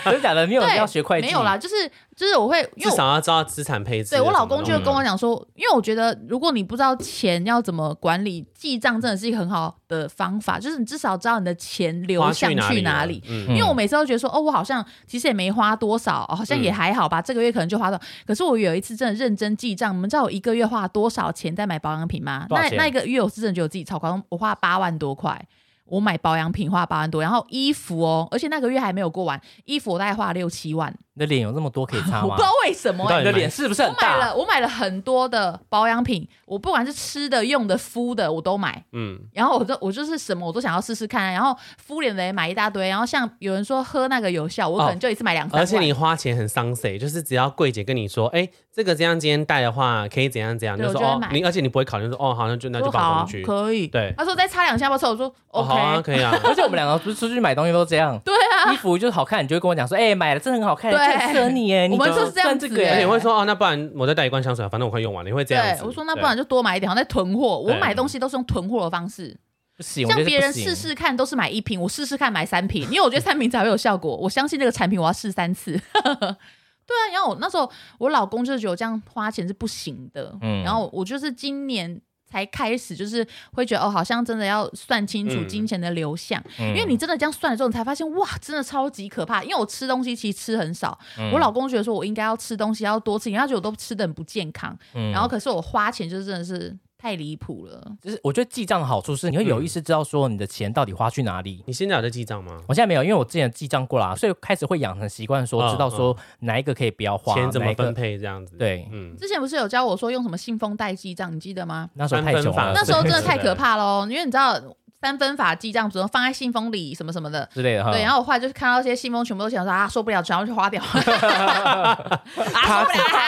[0.05, 0.47] 真的假的？
[0.47, 1.27] 你有对要学会计？
[1.27, 1.75] 没有啦，就是
[2.15, 4.11] 就是我会，因为我至少要知道资产配置。
[4.11, 13.21] 对我老公就会跟我讲说，因为我觉得如果你不知道钱要怎么管理，记账真的是一个很好的方法，就是你至少知道你的钱流花向哪去哪里。
[13.49, 18.01] 因为我每次都觉得说，哦，我好像其实也没花多少，哦好像也还好吧，这个月可能就花到。
[18.27, 22.47] 可是我有一次真的认真记账，你们知道我一个月花多少钱在买保养品吗？
[22.49, 25.45] 那多少钱那一个月我是真的觉得我自己超夸张，我花八万多块。
[25.87, 32.43] 我买保养品花八万多，然后衣服哦，而且那个月还没有过完，衣服我大概花了六七万，你的脸有那么多可以擦吗我不知？
[32.43, 34.35] 道为什么、欸你的脸是不是很大我买了，？
[34.37, 38.85] 我买了很多的保养品，我不管是吃的、用的、敷的，我都买。
[38.93, 42.89] 嗯，然后我就我就是什么我都想要试试看，然后敷脸的也买一大堆。
[42.89, 45.63] 然后像有人说喝那个有效，我可能就一次买两三万。
[45.63, 53.87] 而且你花钱很伤谁，就是只要柜姐跟你说，哎，这个这样今天戴的话可以怎样怎样，对就说哦你而且你不会考虑说哦，好像就那就说好啊报上去，可以。
[53.87, 61.87] 对，他说再擦两下不臭，我说哦 OK，、好啊，可以啊， 而且我们两个不是出去买东西都这样， 对啊，衣服就是好看，你就会跟我讲说，哎，买了真的很好看，很适合你耶。
[61.87, 65.85] 你我们就是这样子而且欸你会说哦，那不然我再带一罐香水，反正我快用完了，你会这样，子。
[65.85, 67.59] 我说那不然就多买一点，好像在囤货。
[67.59, 69.37] 我买东西都是用囤货的方式，
[69.81, 74.17] 像别人试试看都是买一瓶，我试试看买三瓶，因为我觉得三瓶才会有效果。
[74.17, 75.73] 我相信这个产品我要试三次。
[75.73, 82.01] 对啊，然后我那时候我老公就觉得这样花钱是不行的，嗯然后我就是今年。
[82.35, 85.49] 才开始就是会觉得哦，好像真的要算清楚嗯。
[85.49, 89.43] 金钱的流向，嗯因为你真的这样算了之后，你才发现哇，真的超级可怕。
[89.45, 91.31] 因为我吃东西其实吃很少，嗯。
[91.33, 95.13] 我老公觉得说我应该要吃东西要多吃，因为他觉得我都吃的很不健康，嗯。
[95.13, 97.93] 然后可是我花钱就真的是太离谱了。
[98.01, 101.63] 就是我觉得记账的好处是，你会有意识知道说你的钱到底花去哪里。
[101.67, 102.59] 你现在有在记账吗？
[102.67, 111.91] 我现在没有，因为我之前记账过啦，所以开始会养成习惯，说嗯知道说哪一个可以不要花，钱怎么分配这样子？，对，嗯，之前不是有教我说用什么信封袋记账，你记得吗？
[111.93, 114.59] 那时候太久了，那时候真的太可怕喽，因为你知道
[115.05, 117.47] 三分法记账，比如说放在信封里什么什么的。
[117.53, 117.93] 之类的哈。
[117.93, 120.83] 对，然后我后来就是看到这些信封全部都想说啊受不了，全要去花掉，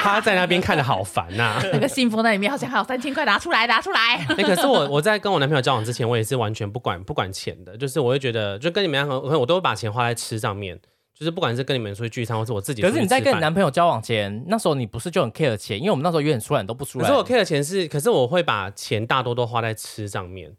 [0.02, 1.60] 他在那边看的好烦呐。
[1.74, 4.16] 那个信封那里面好像还有三千块，拿出来，拿出来。
[4.16, 10.80] 哎、 可是我我在跟我男朋友交往之前，我也是完全不管不管钱的，就是我会觉得，就跟你们一样，我我都会把钱花在吃上面，
[11.12, 15.78] 就是不管是跟你们出去聚餐，或是我自己可是你在跟你男朋友交往前，那时候你不是就很 care 钱？
[15.78, 17.04] 因为我们那时候约你出来你都不出来。
[17.04, 20.50] 可是我 care 的钱是，可是我会把钱大多都花在吃上面，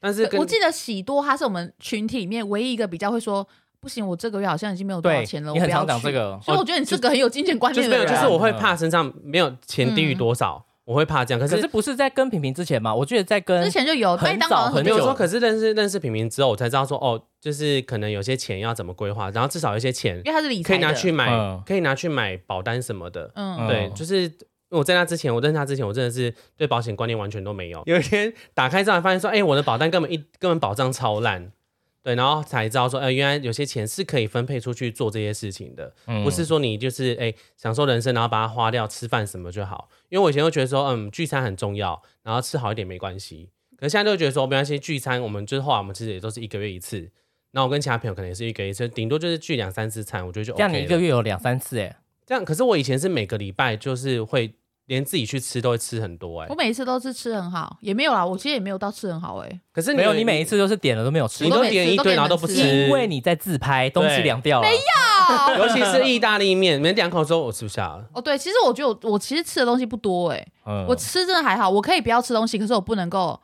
[0.00, 3.46] 但是跟我记得喜多他是我们群体里面唯一一个比较会说。
[3.80, 8.22] 不行，我这个月好像已经没有多少对钱了，你很常讲我不要去这个所以我觉得你是个很有金钱观就是没有，念的人。
[8.24, 11.38] 就是我会怕身上没有钱低于多少，我会怕这样。
[11.38, 12.92] 可是可是不是在跟平平之前嘛？
[12.92, 23.30] 我觉得在跟之前就有很麦当很久没有说，可是认识认识平平之后，我才知道说哦，就是可能有些钱要怎么规划，然后至少有些钱因为他是理财可以拿去买，嗯可以拿去买保单什么的。
[23.36, 24.28] 嗯嗯对，就是
[24.70, 27.82] 因为我在那之前，我认识他之前，我真的是对保险观念完全都没有。
[27.86, 31.52] 有一天 打开之后，发现说，哎、我的保单根本一根本保障超烂。
[32.00, 39.90] 对，然后才知道说，呃，原来有些钱是可以分配出去做这些事情的，嗯不是说你就是哎、享受人生，然后把它花掉，吃饭什么就好。
[40.08, 43.50] 因为我以前会觉得说，嗯，聚餐很重要，然后吃好一点没关系。
[43.76, 47.10] 可是现在就觉得说，没关系，聚餐我们就是后来我们其实也都是一个月一次，
[47.50, 54.54] 那我跟其他朋友可能也是一个月一次，顶多就是聚两三次餐，我觉得就 OK 这样，你一个月有两三次哎，这样，可是我以前是每个礼拜就是会
[54.88, 64.66] 连自己去吃都会吃很多哎、我每一次都是吃很好，也没有啦，我其实也没有到吃很好哎、可是没有，你每一次都是点了都没有吃你，我都都每次点一堆，然后都不你们吃，因为你在自拍，东西凉掉了。
[64.66, 68.04] 没有， 尤其是意大利面，没两口之后我吃不下了。
[68.14, 73.38] 哦，对，其实我觉得我我其实吃的东西不多哎、嗯我吃真的还好，我可以不要吃东西，可是我不能够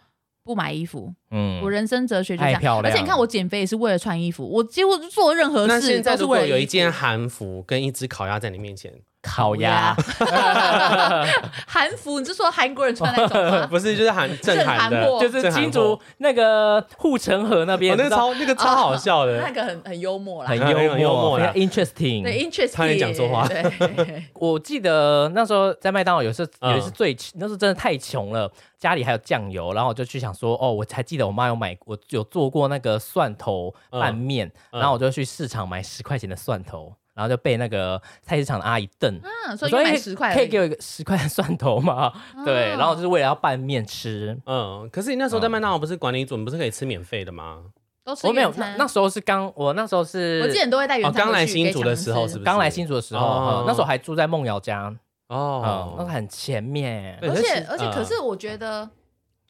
[0.45, 1.13] 不买衣服。
[1.31, 8.93] 嗯我人生哲学就这样，太漂亮而且你看我减肥也是为了穿衣服，我几乎做任何那事现在如果都是为了衣服有一件韩服跟一只烤鸭在你面前，
[9.25, 9.97] 烤鸭，
[11.67, 13.67] 韩服，你是说韩国人穿那种吗？
[13.71, 15.19] 不是就是韩正正韩的，韩货。
[15.21, 19.41] 就是金竹那个护城河那边，哦，那个超那个超好笑的。
[19.43, 20.51] 那，个很很幽默啦。
[20.51, 21.51] 很，幽默，幽默啦。
[21.55, 22.23] interesting。
[22.23, 23.49] 对，interesting，差点讲错话。
[23.49, 26.73] 对，我记得那时候在麦当劳有一次嗯。
[26.73, 34.81] 有一次最那时候真的太穷了，家里还有酱油，然后我就去想说，哦，我才记得我妈有买，我有做过那个蒜头拌面，嗯。
[34.81, 39.19] 然后我就去市场买十块钱的蒜头，然后就被那个菜市场的阿姨瞪。
[39.23, 42.13] 嗯，所以你买哎十块，可以给我一个十块的蒜头吗？
[42.45, 44.39] 对，哦然后就是为了要拌面吃。
[44.47, 47.63] 嗯，可是你那时候在麦当劳不是管理组，你不是可以吃免费的吗？
[48.05, 52.45] 都吃我没有，那那时候是刚我那时候是我记得你都会带原哦，餐刚来新竹的时候是不是？
[52.45, 54.95] 刚来新竹的时候，哦嗯那时候还住在梦瑶家，
[55.29, 57.19] 嗯，哦，那个很前面。
[57.23, 58.91] 而且而且，可嗯是我觉得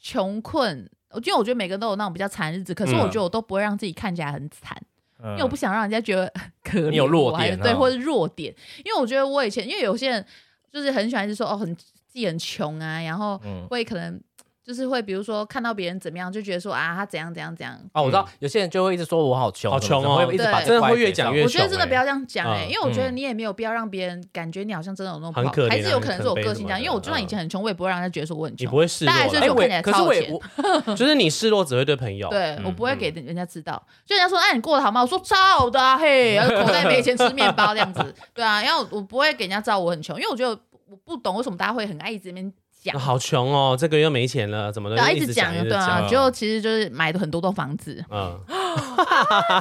[0.01, 0.89] 穷困，
[1.25, 4.81] 因为我觉得每个人都有那种比较惨日子，可是嗯我觉得我都不会让自己看起来很惨，
[5.25, 6.33] 因因为我不想让人家觉得
[6.63, 8.55] 可怜，你有弱点啊对，或者弱点。
[8.85, 10.25] 因为我觉得我以前，因为有些人
[10.73, 13.67] 就是很喜欢就说哦，很自己很穷啊，然后嗯。
[13.69, 14.21] 会可能
[14.65, 17.79] 就是会比如说看到别人怎么样，就觉得说啊，他怎样怎样怎样。
[17.93, 26.71] 哦，我知道有些人就会一直说我好穷，好穷哦对会一直把这真的会越讲越我觉得真的不要这样讲哎、嗯因为我觉得嗯你也没有必要让别人感觉你好像真的有那种不好很可怜啊还是有可能是我个性这样。
[26.71, 28.77] 什么的因为我就算以嗯前很穷，我也不会让人家觉得说我很穷你不。
[28.77, 32.29] 会示弱啦，大概是哎，我我看起来可是超有钱我也我就是你示弱只会对朋友。
[32.33, 35.03] 对、嗯我不会给人家知道，就人家说，哎，你过得好吗？
[35.03, 42.53] 我说超好的、啊，嘿，然后口袋没钱吃面包这样子，对啊，因为我不会给人家知道我很穷，因为我觉得我不懂为什么大家会很爱一直在那边
[42.93, 44.97] 好穷哦，这个月没钱了，怎么的？
[44.97, 48.39] 对啊，一直直讲，对啊，就其实就是买了很多栋房子，嗯，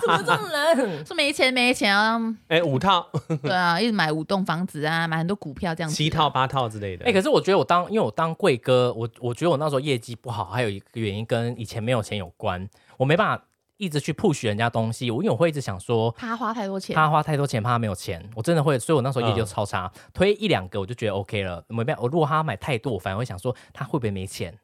[0.02, 1.06] 怎么这种人？
[1.06, 3.08] 说没钱没钱啊，哎，五套、
[3.42, 7.06] 对啊，一直买五栋房子啊，买很多股票这样子，七套、八套之类的。
[7.06, 13.44] 哎，可是我觉得我当因为我当贵哥，我我觉得我那时候业绩不好，还有一个原因跟以前没有钱有关，我没办法
[13.78, 16.12] 一直去 push 人家东西，我因为我会一直想说。
[16.12, 22.02] 怕他花太多钱，怕花太多钱，怕他没有钱，我真的会，所以我那时候业绩就嗯超差，推一两个我就觉得 OK 了，没办法。
[22.02, 24.58] 我如果他买太多，我反而会想说他会不会没钱？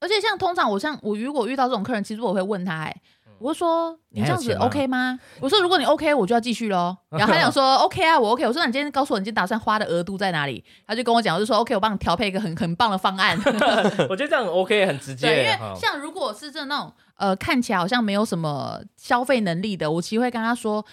[0.00, 3.02] 而且像通常我像我如果遇到这种客人，其实我会问他、哎，
[3.44, 5.18] 我就说嗯你你这样子 OK 吗？
[5.38, 6.96] 我说如果你 OK，我就要继续喽。
[7.12, 8.46] 然后他讲说 OK 啊，我 OK。
[8.46, 10.64] 我说那你今天告诉我你今天打算花的额度在哪里？
[10.86, 13.38] 他就跟我讲，我就说 OK，我帮你调配一个很很棒的方案。
[14.08, 15.26] 我觉得这样很 OK，很直接。
[15.26, 20.84] 对，因为嗯像如果是真的那种呃看起来好像没有什么消费能力的，我其实会跟他说。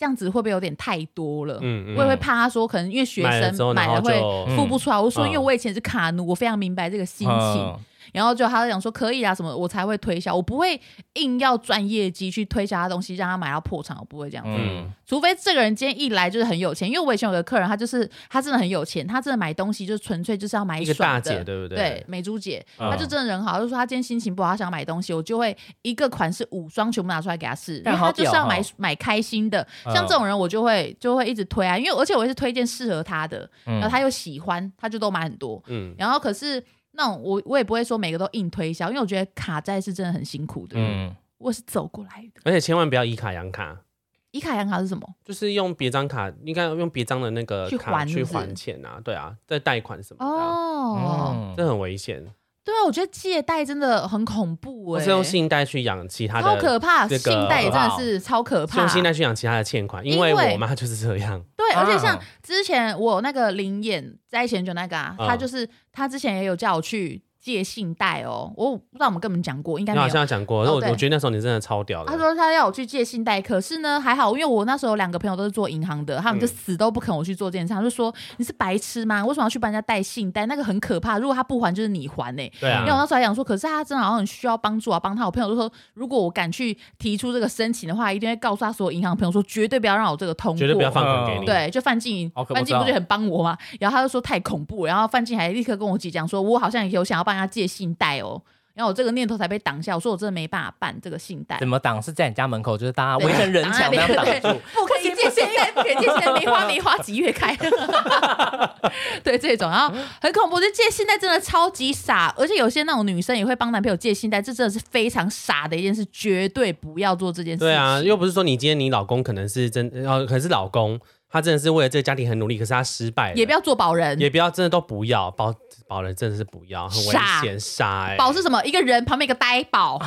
[0.00, 1.58] 这样子会不会有点太多了？
[1.60, 4.14] 嗯我也会怕他说，可能因为学生买了会
[4.54, 4.96] 付不出来。
[4.96, 7.76] 我就说，嗯因为我以前是卡奴，我非常明白这个心情。
[8.08, 10.80] 嗯然后就他就讲说可以啊什么，我才会推销，我不会
[11.14, 14.50] 硬要赚业绩去推销他东西，让他买到破产，我不会这样子。
[14.58, 21.76] 嗯，除非这个人今天一来就是很有钱，因为我以前有个客人，他就是他真的很有钱，他真的买东西就是纯粹就是要买一个大姐，对不对？
[21.76, 29.60] 对，美珠姐，嗯她就真的人好，她就说她今天心情不好，她想买东西，我就会一个款式五双全部拿出来给她试，因为干好她就是要买买开心的。
[29.84, 35.62] 嗯像这种人，我就会就会一直推啊，因为而且我也是推荐适合她的，然后他又喜欢，他就都买很多。
[35.66, 36.62] 嗯，然后可是
[36.98, 40.74] 那种我我也不会说每个都硬推销，因为我觉得卡债是真的很辛苦的。
[40.76, 42.40] 嗯，我是走过来的。
[42.44, 43.84] 而且千万不要以卡养卡，
[44.32, 45.08] 以卡养卡是什么？
[45.24, 52.26] 就是用别张卡，应该用别张的那个去卡去还是不是还钱啊，对啊，在贷款什么的啊，哦，嗯这很危险。
[52.68, 58.80] 对啊，我觉得借贷真的很恐怖哎、我是用信贷去养其他的，超可怕，信贷也真的是超可怕。
[58.80, 61.42] 用信贷去养其他的欠款，因为我妈就是这样。
[61.56, 70.08] 对，而且像啊之前我那个林演在一起很久那个啊，嗯他就是他之前也有叫我去借信贷哦，我不知道我们跟你们讲过，应该没有。
[70.08, 72.10] 像讲过，那我哦对我觉得那时候你真的超屌的。
[72.10, 79.24] 他说他要我去借信贷，可是呢还好，因为我那时候有两个朋友都是做银行的，他们就嗯死都不肯我去做这件事，他就说你是白痴吗？
[79.24, 80.46] 为什么要去帮人家贷信贷？
[80.46, 85.24] 那个很可怕，如果他不还就是你还呢、对啊因为，我那时候还想说，可是他真的好像很需要帮助啊，帮他。
[85.24, 91.46] 我朋友就说，如果我敢去提出这个申请的话，一定会告诉他所有银行朋友说，绝对不要让我这个通过，绝对不要放款给你。
[91.46, 93.56] 对，就范静好可不知道范静不是很帮我吗？
[93.78, 98.40] 然后他就说太恐怖了，然后范静还立刻跟我姐讲说，我好像有想要帮他借信贷哦。
[98.74, 101.66] 然后我这个念头才被挡下，我说我真的没办法办这个信贷怎。
[101.66, 102.00] 么挡？
[102.00, 104.48] 是在你家门口，就是大家对围成人墙那样挡对住。
[104.72, 107.56] 不可以借信贷，不可以借信贷，没花梅花几月开。
[109.24, 117.66] 对这种，然后很恐怖，就借信贷真的超级傻，而且有些那种女生也会帮男朋友借信贷，这真的是非常傻的一件事，绝对不要做这件事情。
[117.66, 125.52] 对啊，又不是说你今天你老公可能是真，呃，可能是老公，他真的是为了这个家庭很努力，可是他失败了，也不要做保人，也不要真的都不要保
[125.88, 128.62] 保人，真的是不要，很危险，傻哎、保是什么？
[128.64, 129.98] 一个人旁边一个呆宝，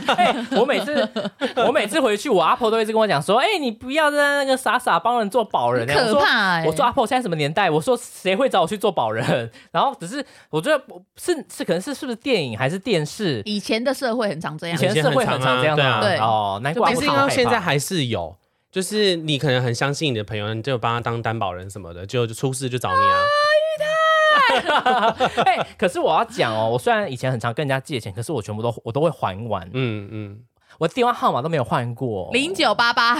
[0.58, 1.08] 我每次
[1.56, 7.70] 我每次回去，我阿婆都一直跟我讲说：“哎、你不要在那个傻傻帮人做保人。”可怕哎、我说阿婆现在什么年代？
[7.70, 9.50] 我说谁会找我去做保人？
[9.70, 10.82] 然后只是我觉得
[11.16, 13.42] 是是可能是是不是电影还是电视？
[13.44, 18.34] 以前的社会很常这样，以前社会很常这样对哦，难怪其实现在还是有，
[18.72, 23.18] 就是你可能很相信你的朋友，你就帮他当担保人什么的，就就出事就找你啊。
[23.20, 23.52] 哎、
[25.78, 30.38] 可是我要讲哦，我虽然以前很常跟人家借钱，可是我全部都我都会还完，嗯嗯，
[30.78, 32.30] 我电话号码都没有换过。
[32.32, 33.14] 零九八八，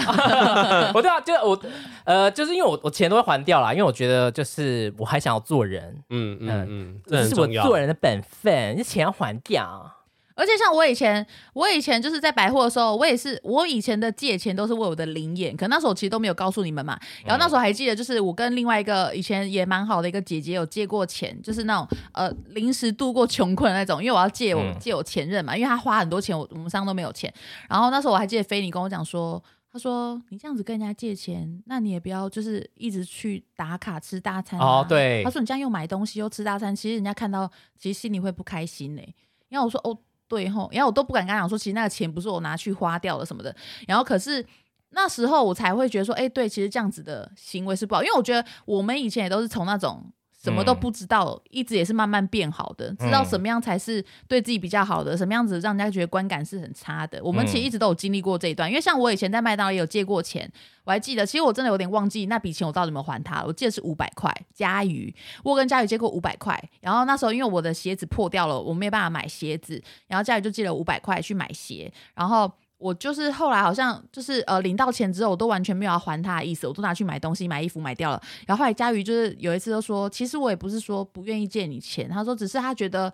[0.93, 1.59] 我对啊，就是我
[2.05, 7.47] 呃，就是因为我我钱都会还掉啦，因为我觉得就是我还想要做人，嗯嗯嗯，这这是我。
[7.63, 9.91] 做人的本分，这钱要还掉。
[10.37, 16.97] 而且像我以前，我以前就是在百货的时候，我也是，我以前的借钱都是为我的零眼，可那时候其实都没有告诉你们嘛。
[17.25, 27.33] 然后那时候还记得，就是我跟另外一个以前也蛮好的一个姐姐有借过钱，就是那种呃临时度过穷困的那种，因为我要借我、嗯借我前任嘛，因为他花很多钱，我我们三个都没有钱。
[27.67, 29.43] 然后那时候我还记得菲尼跟我讲说。
[29.69, 39.01] 他说：“你这样子跟人家借钱，那你也不要就是一直去打卡吃大餐、啊、哦对他说：“你这样又买东西又吃大餐，其实人家看到，其实心里会不开心呢、
[39.49, 39.95] 然后我说：“哦，
[40.27, 43.55] 对吼。”然后我都不敢跟他讲说，其实那个钱不是我拿去花掉了什么的。
[43.87, 44.45] 然后可是
[44.89, 50.11] 那时候我才会觉得说：“哎，对，其实这样子的行为是不好。”因为我觉得我们以前也都是从那种。
[50.47, 57.21] 什么都不知道，一直也是慢慢变好的，知道什么样才是对自己比较好的，什么样子让人家觉得观感是很差的。
[57.21, 60.49] 我们其实一直都有经历过这一段，因为像我以前在麦当劳也有借过钱，
[60.85, 63.47] 我还记得，其实我真的有点忘记那笔钱我到底有没有还他了。
[63.47, 72.51] 我记得是五百块，佳瑜，我跟佳瑜借过五百块，然后那时候因为我的鞋子破掉了，我没有办法买鞋子，然后佳瑜就借了五百块去买鞋，然后。
[72.77, 78.21] 我就是后来好像就是呃领到钱之后，我都完全没有要还他的意思，我都拿去买东西、买衣服买掉了。
[78.45, 83.11] 然后后来佳瑜就是有一次就说，其实我也不是说不愿意借你钱，他说只是他觉得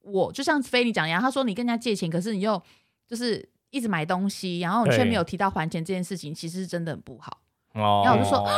[0.00, 2.60] 我就像菲你讲一样，他说你跟人家借钱，可是你又
[3.06, 7.40] 就是一直买东西，然后你却没有提到还钱这件事情，其实是真的很不好。
[7.74, 8.48] 哦然后我就说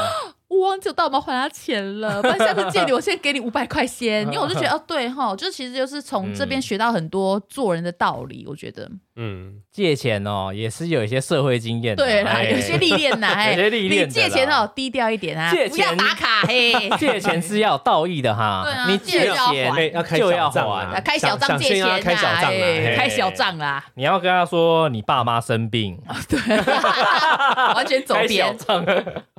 [0.48, 8.88] 我忘记我到底有没有还他钱了， 不然下次借你，我先给你五百块先， 因为我就觉得哦，对哈，就其实就是从这边学到很多做人的道理，我觉得。
[9.18, 12.04] 嗯，借钱哦，也是有一些社会经验的。
[12.04, 12.50] 对啦，哎。
[12.50, 16.72] 有些历练呐， 哎有些历练你借钱哦，低调一点啊，不要打卡嘿。
[16.98, 18.62] 借钱是要有道义的哈。
[18.64, 22.52] 对啊你借钱要开就要小账开小账借钱开小账
[22.96, 26.38] 开小账啦，你要跟他说你爸妈生病，对。
[27.74, 28.84] 完全走偏，账。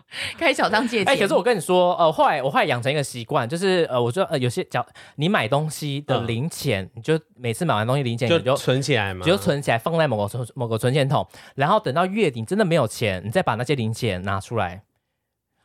[0.38, 1.14] 开小当借钱。
[1.14, 4.86] 哎、可是我跟你说，呃，后来我后来养成一个习惯，就是呃，我说呃，有些叫
[5.16, 14.84] 你买东西的嗯零钱，你就每次买完东西零钱，你就就存起来嘛，你就存起来，放在某个存某个存钱筒，然后等到月底真的没有钱，你再把那些零钱拿出来，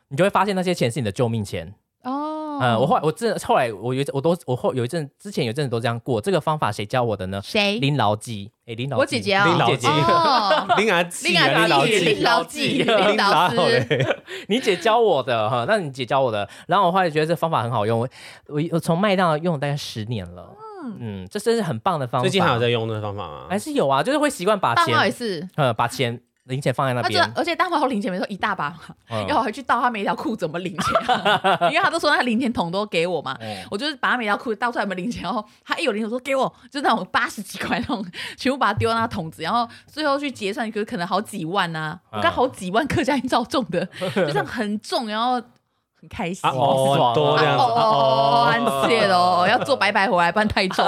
[0.09, 1.73] 你就会发现那些钱是你的救命钱。
[2.53, 7.41] 哦，嗯，我后来我真的后来我有我都我后有一阵之前有一阵子都这样过，这个方法谁教我的呢？
[7.43, 7.77] 谁？
[7.79, 9.87] 林老记，哎，林老，我姐姐啊，林老姐
[10.77, 18.07] 林啊林啊老记林老记 林老师， 你姐教我的哈，那你姐教我的，然后我后来觉得这方法很好用，我
[18.47, 20.49] 我我从麦当劳用了大概十年了，
[20.99, 22.23] 嗯，这真是很棒的方法。
[22.23, 23.45] 最近还有在用那个方法吗？
[23.49, 28.79] 还是有啊，就是会习惯把钱是，呃把钱零钱放在那边，而且大猫零钱没说一大把嘛，
[29.09, 29.25] 嗯。
[29.27, 33.63] 要我还去倒他每条裤怎么零钱啊， 因为他都说他零钱桶都给我嘛，嗯。
[33.71, 38.05] 我就是把他每条裤倒出来有没有零钱，然后他一有零钱我说给我，就那种八十几块那种，
[38.37, 42.17] 全部把它丢到那桶子，然后最后去结算，可可能好几万呐、嗯。
[42.17, 45.35] 我看好几万客家音照重的， 就这样很重，然后
[45.95, 46.49] 很开心。
[46.49, 47.63] 啊哦，爽很多这样子。
[47.63, 50.85] 哦哦，很谢哦， 要做白白回来，不然太重，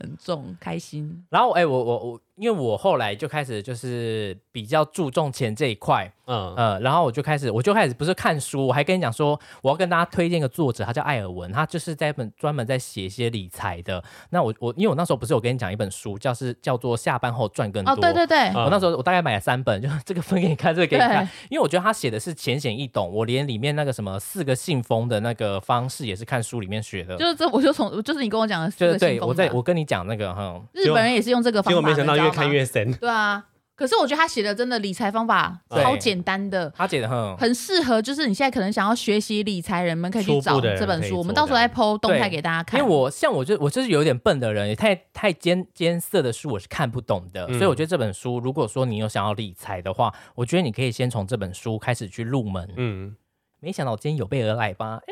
[0.00, 1.24] 很重，开心。
[1.28, 14.02] 然后哎、我我我，因为我后来就开始就是比较注重钱这一块，嗯呃，然后我就开始，我就开始不是看书，我还跟你讲说，我要跟大家推荐一个作者，他叫艾尔文，他就是在一本专门在写一些理财的。
[14.30, 17.92] 那我我因为我那时候不是有跟你讲一本书，叫是叫做下班后赚更多。
[17.92, 27.16] 哦，对对对，嗯我那时候我大概买了三本，就这个分给你看，这个给你看，因为我觉得他写的是浅显易懂，我连里面那个什么四个信封的那个方式也是看书里面学的。
[27.16, 33.44] 就是这，我就从就是你跟我讲的四就是个信封嘛对我在我跟你讲那个哈，日本人也是用这个方法，结果没想到越看越深，对啊。
[33.74, 41.18] 可是我觉得他写的真的理财方法对超简单的，他写的很很适合，就是你现在可能想要学习理财，人们可以去找这本书。
[41.18, 42.78] 我们到时候再 PO 动态给大家看。
[42.78, 52.68] 因为我像我就我就是有点笨的人，也太太艰艰涩的书我是看不懂的，嗯所以我觉得这本书，如果说你有想要理财的话，我觉得你可以先从这本书开始去入门。
[52.76, 53.16] 嗯，
[53.58, 55.00] 没想到我今天有备而来吧？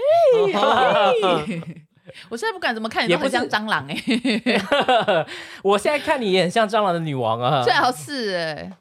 [2.29, 5.27] 我现在不管怎么看，你也不是都很像蟑螂哎，
[5.63, 7.63] 我现在看你也很像蟑螂的女王啊！
[7.65, 8.73] 最好是哎，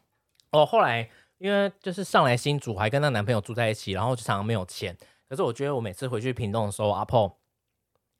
[0.51, 4.95] 哦，后来因为就是上来新主，还跟她男朋友住在一起，然后就常常没有钱。
[5.29, 7.37] 可是我觉得我每次回去屏东的时候，阿炮，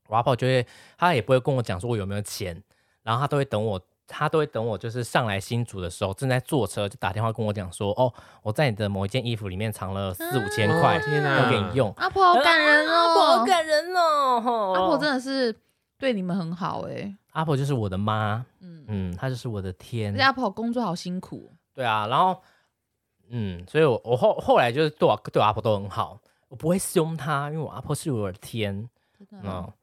[0.07, 0.65] 我阿炮就会，
[0.97, 2.61] 他也不会跟我讲说我有没有钱，
[3.03, 11.93] 然后他都会等我，他都会等我，就是上来新竹的时候，正在坐车，就打电话跟我讲说，哦，我在你的某一件衣服里面藏了四五千块，哦天哪要给你用。
[11.97, 14.73] 阿婆好感人哦阿婆好哦，感人哦！
[14.75, 15.55] 阿婆真的是
[15.97, 20.23] 对你们很好哎，阿婆就是我的妈，嗯，嗯，她就是我的天而且。
[20.23, 22.41] 阿婆工作好辛苦，对啊，然后
[23.29, 28.89] 嗯，所以我我后后来就是对我对我阿婆都很好，我不会凶她，因为我阿婆是我的天，
[29.29, 29.73] 真的。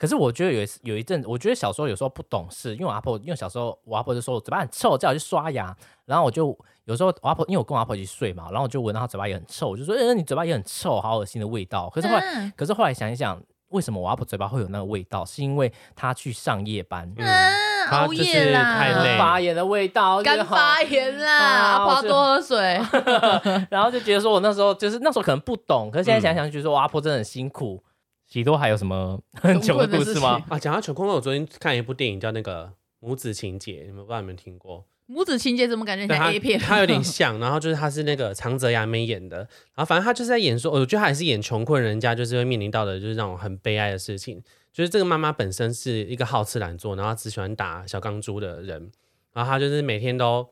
[0.00, 5.76] 可是我觉得有一次有一阵，我觉得小时候有时候不懂事，因为我阿婆，因为小时候我阿婆就说我嘴巴很臭，叫我去刷牙，
[6.06, 11.90] 然后我就有时候我阿婆，因为我跟我阿婆一起睡嘛，然后我就闻到她嘴巴也很臭，我就说，呃，你嘴巴也很臭，好恶心的味道。
[11.90, 13.38] 可是后来，嗯可是后来想一想，
[13.68, 15.22] 为什么我阿婆嘴巴会有那个味道？
[15.22, 22.80] 是因为她去上夜班，嗯，嗯，熬他就是夜啦，太累发炎的味道，干发炎啦，啊阿婆要多喝水。
[23.68, 27.82] 然后就觉得说我那时候就是那时候可能不懂，可是现在想想就觉得说我阿婆真的很辛苦。
[28.30, 30.40] 喜多还有什么很穷的故事吗？
[30.48, 32.66] 啊，讲到穷困，我昨天看一部电影叫那个
[33.00, 34.86] 《母子情节》，你们不知道有没有听过？
[35.06, 36.56] 母子情节怎么感觉像 A 片？
[36.56, 44.40] 他有点像，然后就是他是那个长泽雅美演的，然后反正他就是在演说，我觉得他也是演穷困人家就是会面临到的就是那种很悲哀的事情，
[44.72, 48.92] 就是这个妈妈本身是一个好吃懒做，然后只喜欢打小钢珠的人，
[49.32, 50.48] 然后他就是每天都，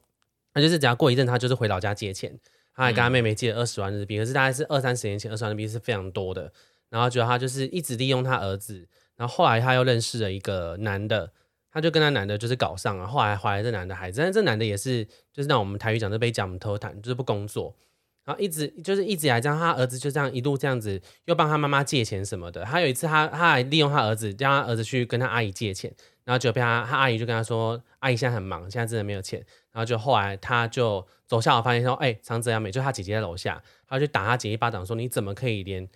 [0.52, 2.36] 他就是只要过一阵，他就是回老家借钱，
[2.74, 6.52] 他还跟他妹妹借了二十万日币，可是大概是二三十年前，二十万日币是非常多的，
[6.90, 11.32] 然后觉得他就是一直利用他儿子，然后后来他又认识了一个男的。
[11.70, 17.76] 他就跟那男的就是搞上了，后来怀了这男的孩子，但这男的也是就是让我们台语讲就被讲我们偷谈，就是不工作，
[18.24, 22.64] 然后一直就是一直来这样，他儿子就这样一路这样子，又帮他妈妈借钱什么的。
[22.64, 29.38] 他有一次他他还利用他儿子，让他儿子去跟他阿姨借钱，然后就被他他阿姨就跟他说，阿姨现在很忙，现在真的没有钱。
[29.70, 35.86] 然后就后来他就走下楼发现说，哎、长泽雅美就他姐姐在楼下，他就打他姐一巴掌说，你怎么可以连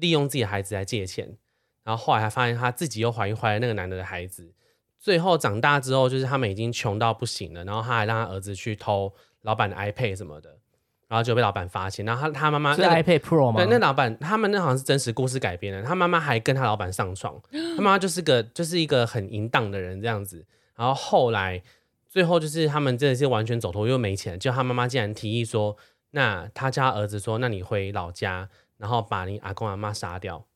[0.00, 1.36] 利用自己的孩子来借钱？
[1.84, 4.52] 然后后来还发现他自己又怀孕怀了那个男的的孩子。
[4.98, 10.58] 最后长大之后，就是他们已经穷到不行了，然后他还让他儿子去偷老板的 iPad 什么的，
[11.06, 12.04] 然后就被老板发现。
[12.04, 13.62] 然后他他妈妈是那 iPad Pro 吗？
[13.62, 20.44] 对，那老板他们那好像是真实故事改编的，他妈妈还跟他老板上床，他妈妈就是个就是一个很淫荡的人这样子。
[20.74, 21.62] 然后后来
[22.08, 25.76] 最后就是他们真的是完全走投又没钱，就他妈妈竟然提议说，
[26.10, 30.46] 那他家儿子说，那你回老家，然后把你阿公阿妈杀掉，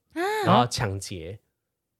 [0.45, 1.41] 然后抢劫，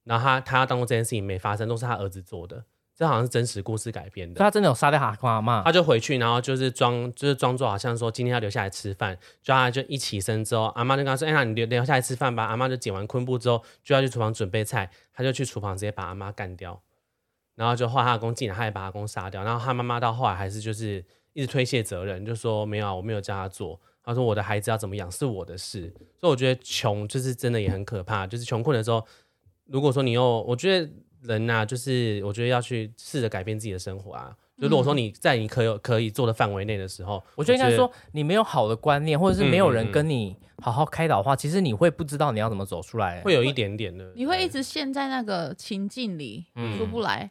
[0.05, 2.65] 然后他他要当做这件事情没发生，都是他儿子做的。
[2.95, 4.39] 这好像是真实故事改编的。
[4.39, 16.83] 他真的有杀掉阿公阿妈他就回去，然后就是装，就是装作好像说今天要留下来吃饭，就他就一起身之后，阿妈就跟他说：“哎、那你留留下来吃饭吧。”阿妈就剪完昆布之后，就要去厨房准备菜，他就去厨房直接把阿妈干掉，
[17.55, 21.03] 然后就后来他阿公进来，他也把阿公杀掉，然后他妈妈到后来还是就是
[21.33, 23.81] 一直推卸责任，就说没有啊，我没有叫他做。
[24.11, 25.83] 他说我的孩子要怎么养是我的事，
[26.19, 29.07] 所以我觉得穷就是真的也很可怕，就是穷困的时候，
[29.67, 30.91] 如果说你又，我觉得
[31.23, 34.37] 人呐、就是我觉得要去试着改变自己的生活啊。
[34.59, 43.23] 就如果说你在你可有可以做的范围内的时候，我觉得应该说，你没有好的观念，或者是没有人跟你好好开导的话，其实你会不知道你要怎么走出来。
[43.23, 46.77] 会有一点点的，你会一直陷在那个情境里嗯。
[46.77, 47.31] 出不来，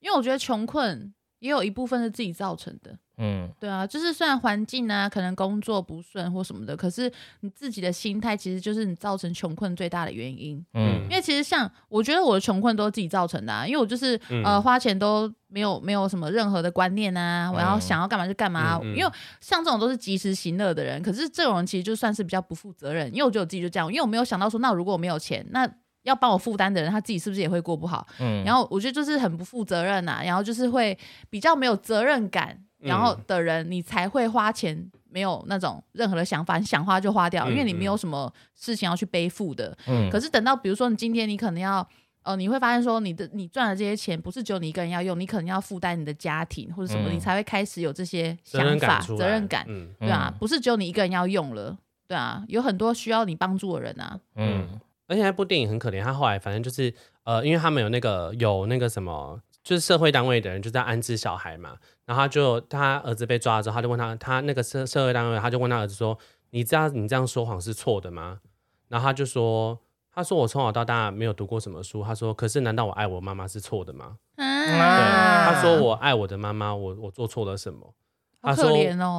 [0.00, 2.96] 因为我觉得穷困也有一部分是自己造成的。
[3.22, 10.64] 嗯，对啊，就是虽然环境啊，可能工作不顺或什么的，可是你自己的心态其实就是你造成穷困最大的原因。
[10.72, 11.02] 嗯。
[11.10, 14.42] 因为其实像我觉得我的穷困都是自己造成的、啊，因为我就是、嗯。
[14.42, 18.96] 呃花钱都没有没有什么任何的观念啊，我要嗯想要干嘛就干嘛、嗯嗯。
[18.96, 19.12] 因为
[19.42, 25.70] 像这种都是及时行乐的人，可是这种人其实就算是比较不负责任，因为我觉得我自己就这样，因为我没有想到说，那如果我没有钱，那
[26.02, 28.06] 要帮我负担的人，他自己是不是也会过不好？
[28.20, 28.44] 嗯。
[28.44, 30.96] 然后我觉得就是很不负责任呐、然后就是会
[31.28, 39.76] 比较没有责任感，然后嗯的人你才会花钱，没有那种任何的想法，你想花就花掉，嗯因为你没有什么事情要去背负的。
[39.86, 40.08] 嗯。
[40.10, 41.86] 可是等到比如说你今天你可能要。
[42.22, 47.14] 呃，你会发现说你的你赚的这些钱不是只有你一个人要用，你可能要负担你的家庭或者什么，嗯。
[47.14, 49.88] 你才会开始有这些想法、责任感，嗯。
[49.98, 51.74] 对啊，不是只有你一个人要用了，
[52.06, 54.68] 对啊，有很多需要你帮助的人啊，嗯
[55.10, 56.94] 而且那部电影很可怜，他后来反正就是
[57.24, 66.16] 呃，因为他们有那个有那个什么，就是社会单位的人就在安置小孩嘛，然后他就他儿子被抓了之后，他就问他，他那个社社会单位他就问他儿子说
[66.50, 68.38] ：“你知道你这样说谎是错的吗？”
[68.86, 69.80] 然后他就说
[70.14, 77.94] ：“他说我从小到大没有读过什么书。”他说：“可是难道我爱我妈妈是错的吗？”对，啊，他说我爱我的妈妈，我我做错了什么？
[78.40, 78.70] 他说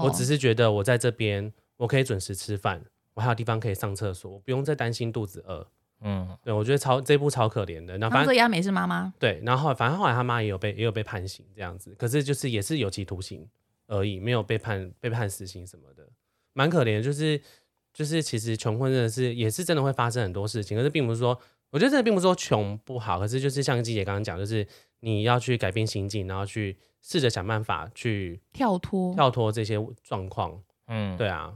[0.03, 2.83] 我只是觉得我在这边我可以准时吃饭，
[3.13, 5.67] 我还有地方可以上厕所，我不用再担心肚子饿。
[6.01, 6.37] 嗯。
[6.43, 7.97] 对，我觉得超这部超可怜的。
[7.97, 13.47] 然后反正亚美是妈妈，对，然后反正后来他妈也有被也有被判刑这样子，可是就是也是有期徒刑
[13.87, 16.07] 而已，没有被判被判死刑什么的，
[16.53, 17.01] 蛮可怜的。
[17.01, 17.41] 就是
[17.93, 21.37] 就是其实穷困真的是也是真的会发生很多事情，可是并不是说
[21.69, 24.65] 我觉得这个并不是说穷不好，可是就是像季姐刚刚讲，就是
[25.01, 30.61] 你要去改变心境，然后去试着想办法去跳脱，跳脱这些状况。
[30.87, 31.53] 嗯，对啊，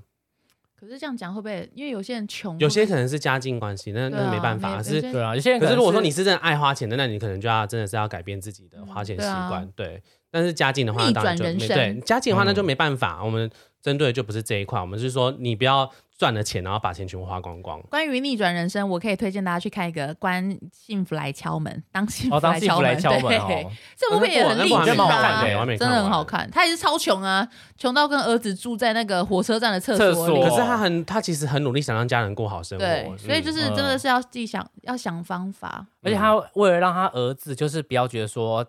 [0.79, 1.69] 可是这样讲会不会？
[1.73, 4.83] 因为有些人穷，有些可能是家境关系，那啊那没办法。
[4.83, 10.01] 是对啊，有些人可是如果说你是真的爱花钱的，那你可能就要真的是要改变自己的花钱习惯，对。
[10.29, 13.23] 但是家境的话，当然就没对家境的话，嗯那就没办法。
[13.23, 13.49] 我们
[13.81, 17.81] 针对的就不是这一块，我们是说你不要赚了钱，然后把钱全部花光光。
[17.89, 26.49] 关于逆转人生，我可以推荐大家去看一个《关幸福来敲门》，当幸福哦，当幸福来来敲门，对这部片也很励那部还志蛮好看啊的我还没看真的很好看。
[26.49, 27.45] 他也是超穷啊，
[27.77, 30.35] 穷到跟儿子住在那个火车站的厕厕所里。
[30.35, 32.85] 所可是他很，他其实很努力想让家人过好生活。
[32.85, 35.85] 对，嗯所以就是真的是要自己想，要想方法。
[36.01, 38.63] 而且他为了让他儿子就是不要觉得说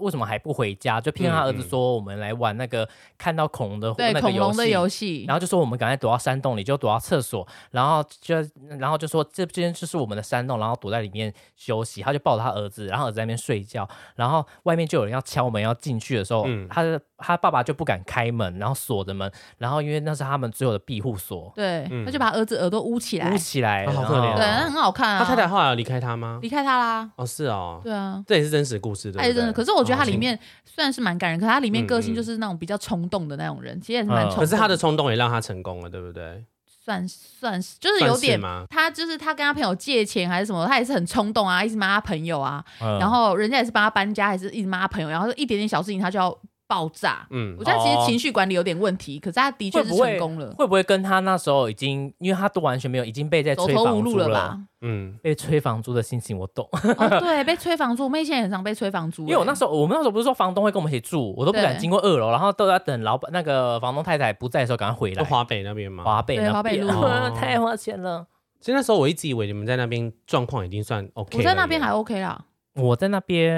[0.00, 2.86] 为什么还不回家，就骗他儿子说我们来玩那个
[3.16, 4.86] 看到恐龙的对，那个恐龙的游。
[4.90, 8.36] 戏，然后就说我们赶快躲到山洞里，就躲到厕所，然后就
[8.78, 12.02] 然后就说这边就是我们的山洞，然后躲在里面休息。
[12.02, 25.18] 他就抱着他儿子，然后儿子在那边睡觉，然后外面就有人要敲门要进去的时候，嗯他的他爸爸就不敢开门，然后锁着门，然后因为那是他们最后的庇护所，对，嗯他就把儿子耳朵捂起来，捂起来，哦好可怜哦对，那很好看啊。
[25.18, 26.38] 他太太后来有离开他吗？
[26.42, 28.22] 离开他啦，哦，是哦，对啊。
[28.26, 34.38] 这也是真实故事，对真的，可是我觉得他里哦面虽然是蛮感人，可是他里面个性就是那种比较冲动的那种人，其实也是蛮嗯冲动。
[34.40, 36.44] 可是他的冲动也让他成功了，对不对？
[36.82, 38.40] 算算是就是有点？
[38.70, 46.36] 他就是他跟他朋友借钱还是什么，他也是很冲动啊，一直骂他朋友啊，嗯然后人家也是帮他搬家，还是一直骂他朋友，然后一点点小事情他就要
[46.70, 47.26] 爆炸。
[47.30, 48.00] 嗯我，觉得他其哦。
[48.00, 54.28] 实情绪管理有点问题，可是他的确不成功了，会不会跟他那时候已经，因为他都完全没有，已经被在走催房租投无路了。
[54.28, 54.60] 吧？
[54.82, 61.80] 嗯，被催房租的心情我懂，哦，对，被催房租，我妹现在也很常被催房租、 因为我那时候我们那时候不是说房东会跟我们一起住，我都不敢对。
[61.80, 65.22] 经过二楼，然后都要等老板那个房东太太不在的时候赶快回来。
[65.22, 66.04] 就华北那边吗？
[66.04, 66.92] 华北华北边路。
[66.92, 67.30] 哦。
[67.36, 68.26] 太花钱了。
[68.60, 72.44] 其实那时候我一直以为你们在那边状况已经算 OK，我在那边还了耶 OK 啦，
[72.74, 73.54] 我在那边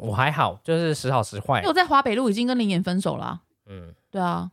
[0.00, 1.68] 我还好，就是时好时坏因为。
[1.68, 4.50] 我在华北路已经跟林岩分手了啊、嗯，对啊，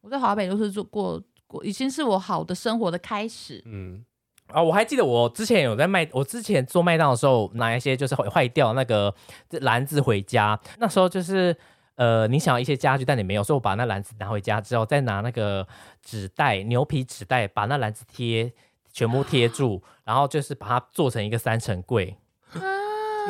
[0.00, 3.62] 我在华北路是做过过，已经是我好的生活的开始。
[3.66, 4.04] 嗯，
[4.48, 9.14] 啊，我还记得我之前有在卖，我之前做麦当的时候拿一些就是坏坏掉那个
[9.60, 11.56] 篮子回家，那时候就是。
[11.96, 15.66] 呃，你想要一些家具，但你没有，所以我把那篮子拿回家之后，再拿那个
[16.00, 18.50] 纸袋、牛皮纸袋，把那篮子贴
[18.90, 22.16] 全部贴住，然后就是把它做成一个三层柜。
[22.50, 22.62] 天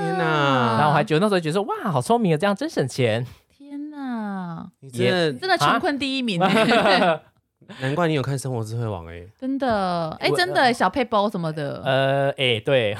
[0.00, 0.76] 天哪。
[0.78, 3.26] 然后我还觉得那时候觉得说，哇，好聪明啊，这样真省钱。
[3.56, 6.40] 天哪，你真的真的穷困第一名、
[7.80, 12.94] 难怪你有看《生活智慧网》哎，真的，哎、我真的小配包什么的，呃，哎、对，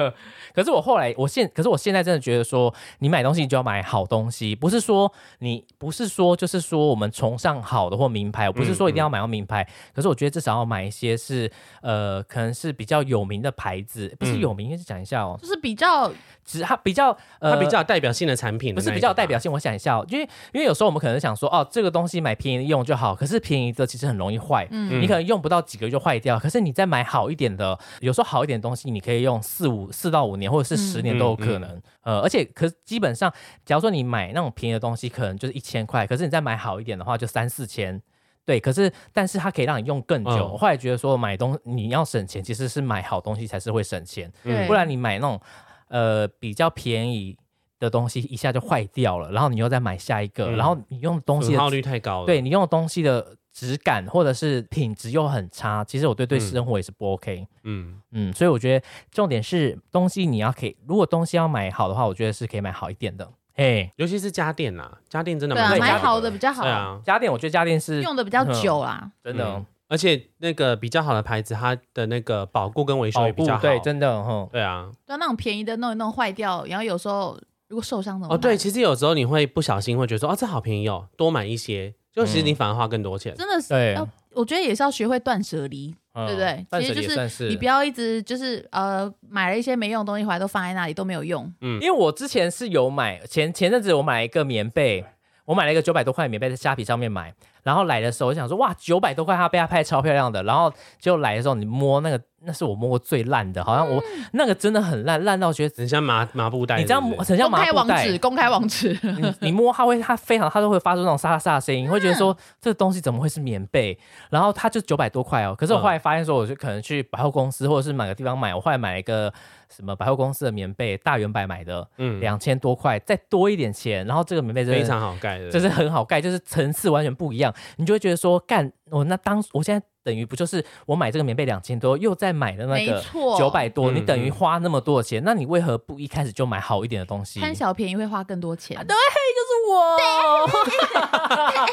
[0.54, 11.50] 可是我后来，我现，可是我现在真的觉得说，你买东西就要买好东西，不是说你不是说就是说我们崇尚好的或名牌，我不是说一定要买到名牌，可是我觉得至少要买一些是
[11.80, 14.40] 呃，可能是比较有名的牌子，不是嗯。
[14.42, 16.12] 有名，是讲一下哦，就是比较
[16.44, 26.38] 只它比较呃它比较有代表性的产品不是比较有代表性，我想一下、哦，因为因为有时候我们可能想说，哦，这个东西买便宜的用就好，可是便宜的其实很容易坏，嗯你可能用不到几个月就坏掉。
[26.38, 31.82] 可是你再买好一点的，有时候好一点的东西，你可以用四五四到五年，或者是十年都有可能。
[32.02, 33.32] 呃，而且可是基本上，
[33.64, 38.00] 假如说你买那种便宜的东西，可能就是一千块，可是你再买好一点的话，就三四千。
[38.44, 40.56] 对，可是但是它可以让你用更久。
[40.56, 44.32] 后来觉得说买东你要省钱，其实是买好东西才是会省钱。
[44.42, 45.40] 对，不然你买那种
[45.86, 47.36] 呃比较便宜
[47.78, 52.26] 的东西，一下就坏掉了，然后你又再买下一个，嗯然后你用的东西损耗率太高了。
[52.26, 57.46] 对你用的东西的质感或者是品质又很差，其实我对对嗯生活也是不 OK。
[57.64, 63.30] 嗯，嗯，所以我觉得重点是东西你要可以，如果东西要买好的话，我觉得是可以买好一点的。
[63.56, 69.12] 哎，尤其是家电啦，家电真的买好的比较好，对啊，家电我觉得家电是用的比较久啦。
[69.22, 73.58] 真的嗯而且那个比较好的牌子，它的那个保固跟维修也比较好。
[73.58, 74.48] 护对，真的哈。
[74.50, 74.90] 对啊。
[75.06, 77.38] 对啊，那种便宜的弄一弄坏掉，然后有时候
[77.68, 83.34] 如果受伤怎么哦，对，其实有时候你会不小心会觉得说，哦，这好便宜哦，多买一些，就其实你反而花更多钱。
[83.34, 83.94] 真的是对。
[83.94, 86.26] 要，我觉得也是要学会断舍离，嗯。
[86.26, 86.66] 对不对？
[86.70, 87.48] 断舍其实就是离也算是。
[87.48, 91.50] 你不要一直就是呃买了一些没用的东西回来都放在那里都没有用。
[91.60, 91.80] 嗯。
[91.80, 95.04] 因为我之前是有买，前前阵子我买了一个棉被，
[95.46, 97.32] 我买了一个九百多块的棉被，在虾皮上面买，
[97.62, 107.30] 然后来的时候我就想说，哇，九百多块，它被它拍超漂亮的，然后结果来的时候你摸那个，那是我摸过最烂的，好像我、那个真的很烂，烂到觉得很像麻麻布袋，你这样摸是不是？
[107.32, 113.96] 很像公开网麻布袋址，，公开网址， 你你摸它会，它非常，它都会发出那种沙沙的声音，你会觉得说这个东西怎么会是棉被？
[114.30, 115.54] 然后它就九百多块哦。
[115.56, 119.32] 可是我后来发现说，我就可能去百货公司或者是买个地方买，我后来买了一个
[119.74, 133.02] 什么百货公司的棉被，大圆百买的，嗯，两千多块，再多一点钱，然后这个棉被真的非常好盖的，就是很好盖，就是层次完全不一样，你就会觉得说，干我那当我现在等于不就是我买这个棉被两千多，又再买的那没个，
[133.38, 137.40] 九百多，嗯你等于花那么多的钱，那你为何不一开始就买好一点的东西？
[137.40, 138.76] 贪小便宜会花更多钱。
[138.76, 139.96] 对，就是我。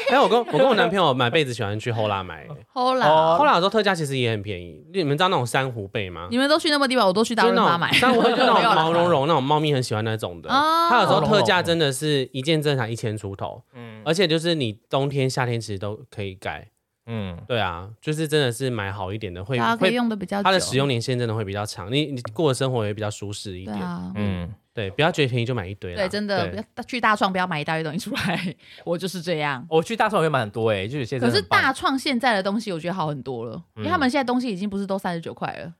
[0.08, 4.82] 还 有我跟我跟我男朋友买被子喜欢去 Hola 买、欸、后来、哦，Hola 有时候特价其实也很便宜。
[4.92, 6.28] 你们知道那种珊瑚被吗？
[6.30, 7.92] 你们都去那么地方，我都去大润发买。
[7.92, 10.50] 珊瑚被，就是那种 毛茸茸那种猫咪很喜欢那种的。
[10.50, 16.68] 哦它有时候特价真的是一件正常一千出头，嗯而且就是你冬天夏天其实都可以改。
[17.12, 20.44] 嗯，对啊，就是真的是买好一点的，会大家可以会用的比较久。
[20.44, 23.76] 它的使用年限真的会比较长，你你过的生活也比较舒适一点。
[23.76, 25.94] 对啊，嗯，对，不要觉得便宜就买一堆。
[25.96, 28.54] 对，真的不要去大创，不要买一大堆东西出来。
[28.86, 29.66] 我就是这样。
[29.68, 35.74] 我去大创会买很多哎，就是现在可是大创现在的东西，我觉得好很多了，因为他们现在东西已经不是都三十九块了。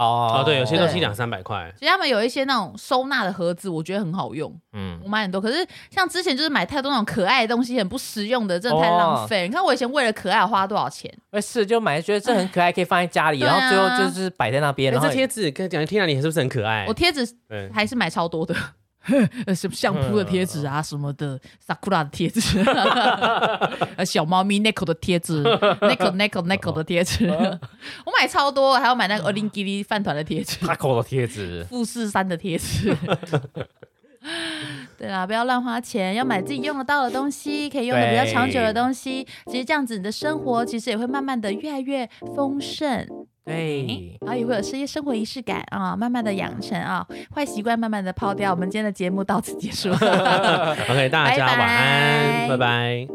[0.00, 1.70] 哦哦，对，有些东西对两三百块。
[1.78, 5.40] 其实他们有一些那种收纳的盒子，我觉得很好用，嗯我买很多。
[5.40, 9.46] 可是像之前就是买太多那种可爱的东西，很不实用的，真的太浪费。
[9.46, 11.12] 你看我以前为了可爱花多少钱？
[11.30, 16.94] 哎是就买觉得这很可爱，可以放在家里，对啊然后最后就是摆在那边，哎，然后这贴纸跟讲，天啊，你是不是很可爱我？
[16.94, 18.54] 贴纸对，还是买超多的。
[19.46, 22.60] 呃，什么相扑的贴纸啊，什么的，sakura 的贴纸，
[23.96, 32.94] 呃，小猫咪，Niko 的贴纸，Nico Nico Nico 的贴纸，我买超多，还要买那个 o l i n g i l i 饭团的贴纸，Taco 的贴纸，富士山的贴纸。
[34.98, 39.26] 对啦，不要乱花钱，要买自己用得到的东西，可以用的比较长久的东西。
[39.46, 43.06] 其实这样子，你的生活其实也会慢慢的越来越丰盛。
[43.50, 48.52] 对，然后也会有一些生活仪式感啊，慢慢的养成啊，坏习惯慢慢的抛掉。
[48.52, 49.90] 我们今天的节目到此结束。
[50.88, 53.08] OK，大家晚安，拜拜拜拜。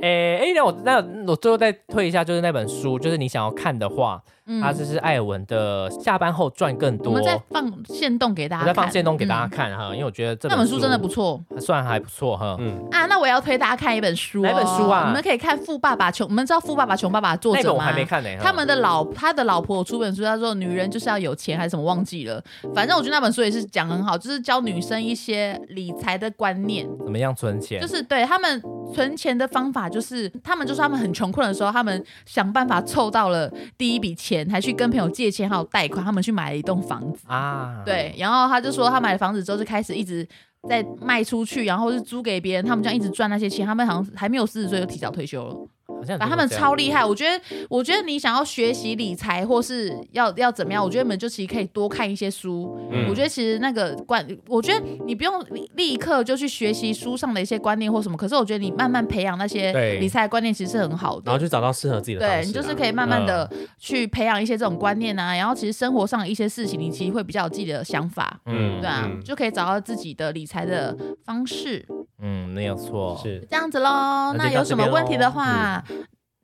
[0.00, 12.56] 诶诶，那我那我最后再推一下，就是那本书，就是你想要看的话，嗯他这是艾尔文的《下班后赚更多我们》，再放线动给大家我看，再放线动给大家嗯看哈，因为我觉得这那本书真的不错算还不错哈。
[12.58, 13.06] 嗯，啊。
[13.06, 17.62] 那我要推大家看一本书、哦，哪本书啊你们可以看《富爸爸穷》，你们知道《富爸爸穷爸爸》的作者吗？
[17.62, 18.28] 那个我还没看呢。
[18.36, 22.42] 哈他们的老他的老婆有出本书，叫做《女人就是要有钱》还是什么忘记了。
[22.74, 26.88] 反正我觉得那本书也是讲很好，就是教女生一些理财的观念。
[27.04, 27.80] 怎么样存钱？
[27.80, 28.60] 就是对他们
[28.94, 37.24] 存钱的方法，就是他们就是他们很穷困的时候，他们想办法凑到了第一笔钱，还去跟朋友借钱，还有贷款，他们去买了一栋房子。
[37.26, 40.26] 啊，对，然后他就说他买了房子之后就开始一直
[40.68, 45.56] 在卖出去，然后是租给别人，他们这样一直赚那些钱，他们好像还没有四十岁就提早退休了。
[45.98, 52.78] 好像反正他们超厉害，我觉得，我觉得你想要学习理财或是要要怎么样，我觉得你们就其实可以多看一些书。
[52.90, 61.22] 嗯我觉得其实那个观，我觉得你不用立立刻就去学习书上的一些观念或什么，可是我觉得你慢慢培养那些理财观念其实是很好的。
[61.26, 62.36] 然后去找到适合自己的啊。
[62.36, 71.84] 对你就是可以慢慢的去培养一些这种观念啊，然后其实生活上一些事情，你其实会比较有自己的想法，嗯对啊，嗯就可以找到自己的理财的方式。
[72.24, 74.32] 嗯，没有错，是这样子喽。
[74.38, 75.94] 那有什么问题的咯话，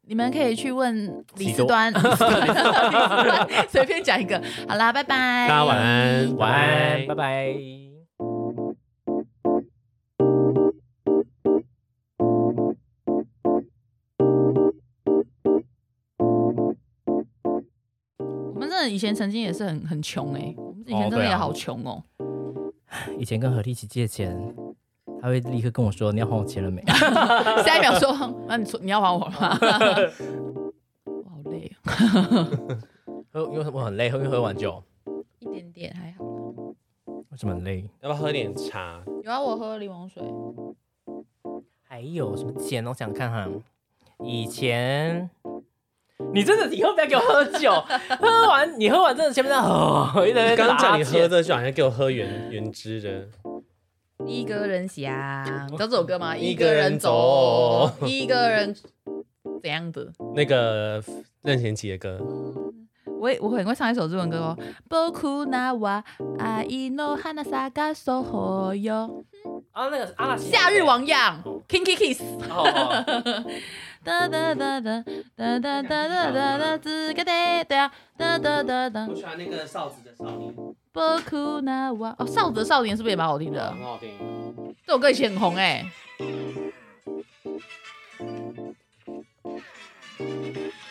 [0.02, 1.66] 你们可以去问李喜多。
[1.66, 4.42] 四端， 李四端随便讲一个。
[4.68, 7.54] 好啦，拜拜，大家晚安，晚安，拜拜拜。
[18.54, 22.02] 我们真的以前曾经也是很很穷哎，我们以前真的也好穷哦。
[23.18, 24.34] 以前跟何丽一起借钱，
[25.20, 26.82] 他会立刻跟我说：“你要还我钱了没
[27.64, 28.14] 下一秒说，
[28.46, 29.58] 那你说你要还我吗？
[31.04, 32.48] 我好累哦，？”
[33.32, 34.82] 喝，因为我很累，喝因为喝完酒，
[35.40, 36.24] 一点点还好。
[37.30, 37.88] 为什么很累？
[38.00, 39.02] 要不要喝点茶？
[39.22, 40.22] 有啊，我喝柠檬水。
[41.82, 42.86] 还有什么钱？
[42.86, 43.48] 我想看哈。
[44.24, 45.30] 以前，
[46.32, 47.70] 你真的以后不要给我喝酒，
[48.18, 53.28] 喝完你喝完真的前面在喝，一直在刚刚叫你喝的，就好像给我喝原原汁的。
[54.28, 56.36] 一个人想，你知道这首歌吗？
[56.36, 57.90] 一个人走。
[58.06, 58.74] 一个人
[59.62, 60.12] 怎样的？
[60.36, 61.02] 那个
[61.42, 62.20] 任贤齐的歌，
[63.18, 64.56] 我也我很会唱一首日文歌哦。
[69.72, 72.22] 啊，那个阿拉西夏日王样，Kinky Kiss。
[72.50, 73.04] 哦哦。
[74.04, 75.04] 哒哒哒哒
[75.36, 77.32] 哒哒哒哒哒哒，自个的
[77.64, 79.08] 对啊，哒哒哒哒。
[79.14, 80.54] 喜欢那个哨子的少年，
[80.94, 83.70] 哦，少子的少年是不是也蛮好听的？
[83.72, 84.74] 很好听。
[84.86, 85.84] 这首歌以前很红哎。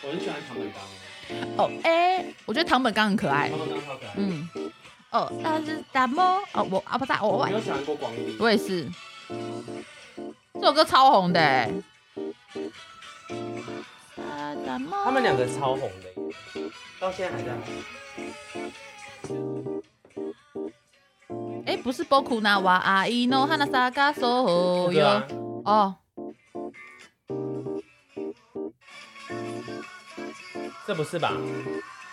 [0.02, 0.82] 我很喜欢唐本刚，
[1.58, 3.58] 哦哎，我觉得唐本刚很可爱唐。
[3.58, 4.12] 本刚超可爱。
[4.16, 4.48] 嗯，
[5.10, 6.22] 哦，那是大魔
[6.54, 8.36] 哦，我啊不是我你有喜欢过广义？
[8.40, 8.88] 我也是，
[10.54, 11.70] 这首歌超红的欸。
[14.16, 16.06] 他他们两个超红的，
[16.98, 18.72] 到现在还在红。
[21.66, 25.22] 哎，不是波库纳瓦阿伊诺哈纳萨嘎索哟，
[25.64, 25.96] 哦。
[30.86, 31.32] 这不是吧？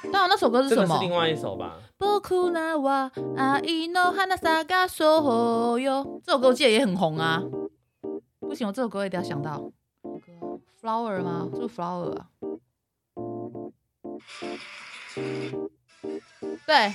[0.03, 0.97] 对啊，那首歌是什么？
[0.97, 1.77] 是另外一首吧。
[1.97, 7.41] 波库纳瓦阿伊诺哈纳萨嘎索哟，这首歌我记得也很红啊。
[8.41, 9.71] 不行，我这首歌一定要想到。
[10.81, 11.49] Flower 吗？
[11.55, 12.25] 是 Flower。
[16.66, 16.92] 对，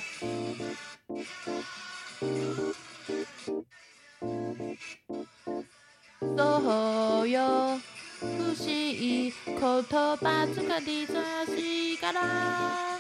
[6.36, 7.80] 所有
[8.20, 8.26] 不
[8.56, 12.98] 思議言葉使りさしから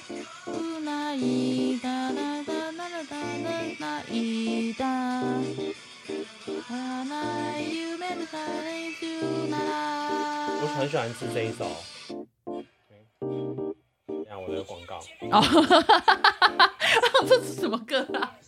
[0.47, 3.45] うないだらだらだら
[3.79, 4.86] ないだ
[6.67, 9.63] 花夢のされるなら
[10.61, 11.65] 我很喜欢吃这一首。
[12.47, 14.99] 等一下我的广告，
[15.31, 15.41] 哦，
[17.26, 18.36] 这是什么歌啊？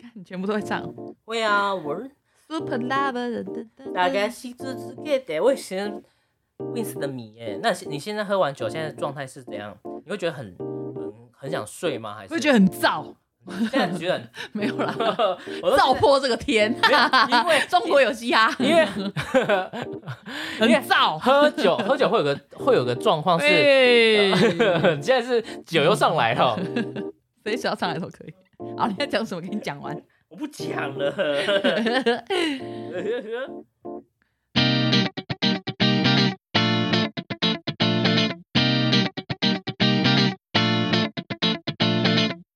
[0.00, 0.82] 看你全部都会唱。
[1.24, 2.00] 会啊，我
[2.46, 5.40] Super Love，大概是自己给的。
[5.40, 6.02] 我以前
[6.58, 9.76] Wins 的迷耶，那你现在喝完酒，现在状态是怎样？
[10.04, 12.14] 你会觉得很很很想睡吗？
[12.14, 13.14] 还是会觉得很燥？
[13.70, 14.94] 现在觉得很 没有啦，
[15.62, 16.70] 我都燥破这个天，
[17.30, 19.10] 因为中国有嘻哈，因为很
[20.86, 21.18] 燥。
[21.18, 24.32] 喝酒喝酒会有个会有个状况是，哎
[25.00, 26.58] 现在是酒又上来了，
[27.44, 28.34] 随时要上来都可以。
[28.76, 29.40] 好，你要讲什么？
[29.40, 29.96] 给你讲完。
[30.28, 31.10] 我不讲了。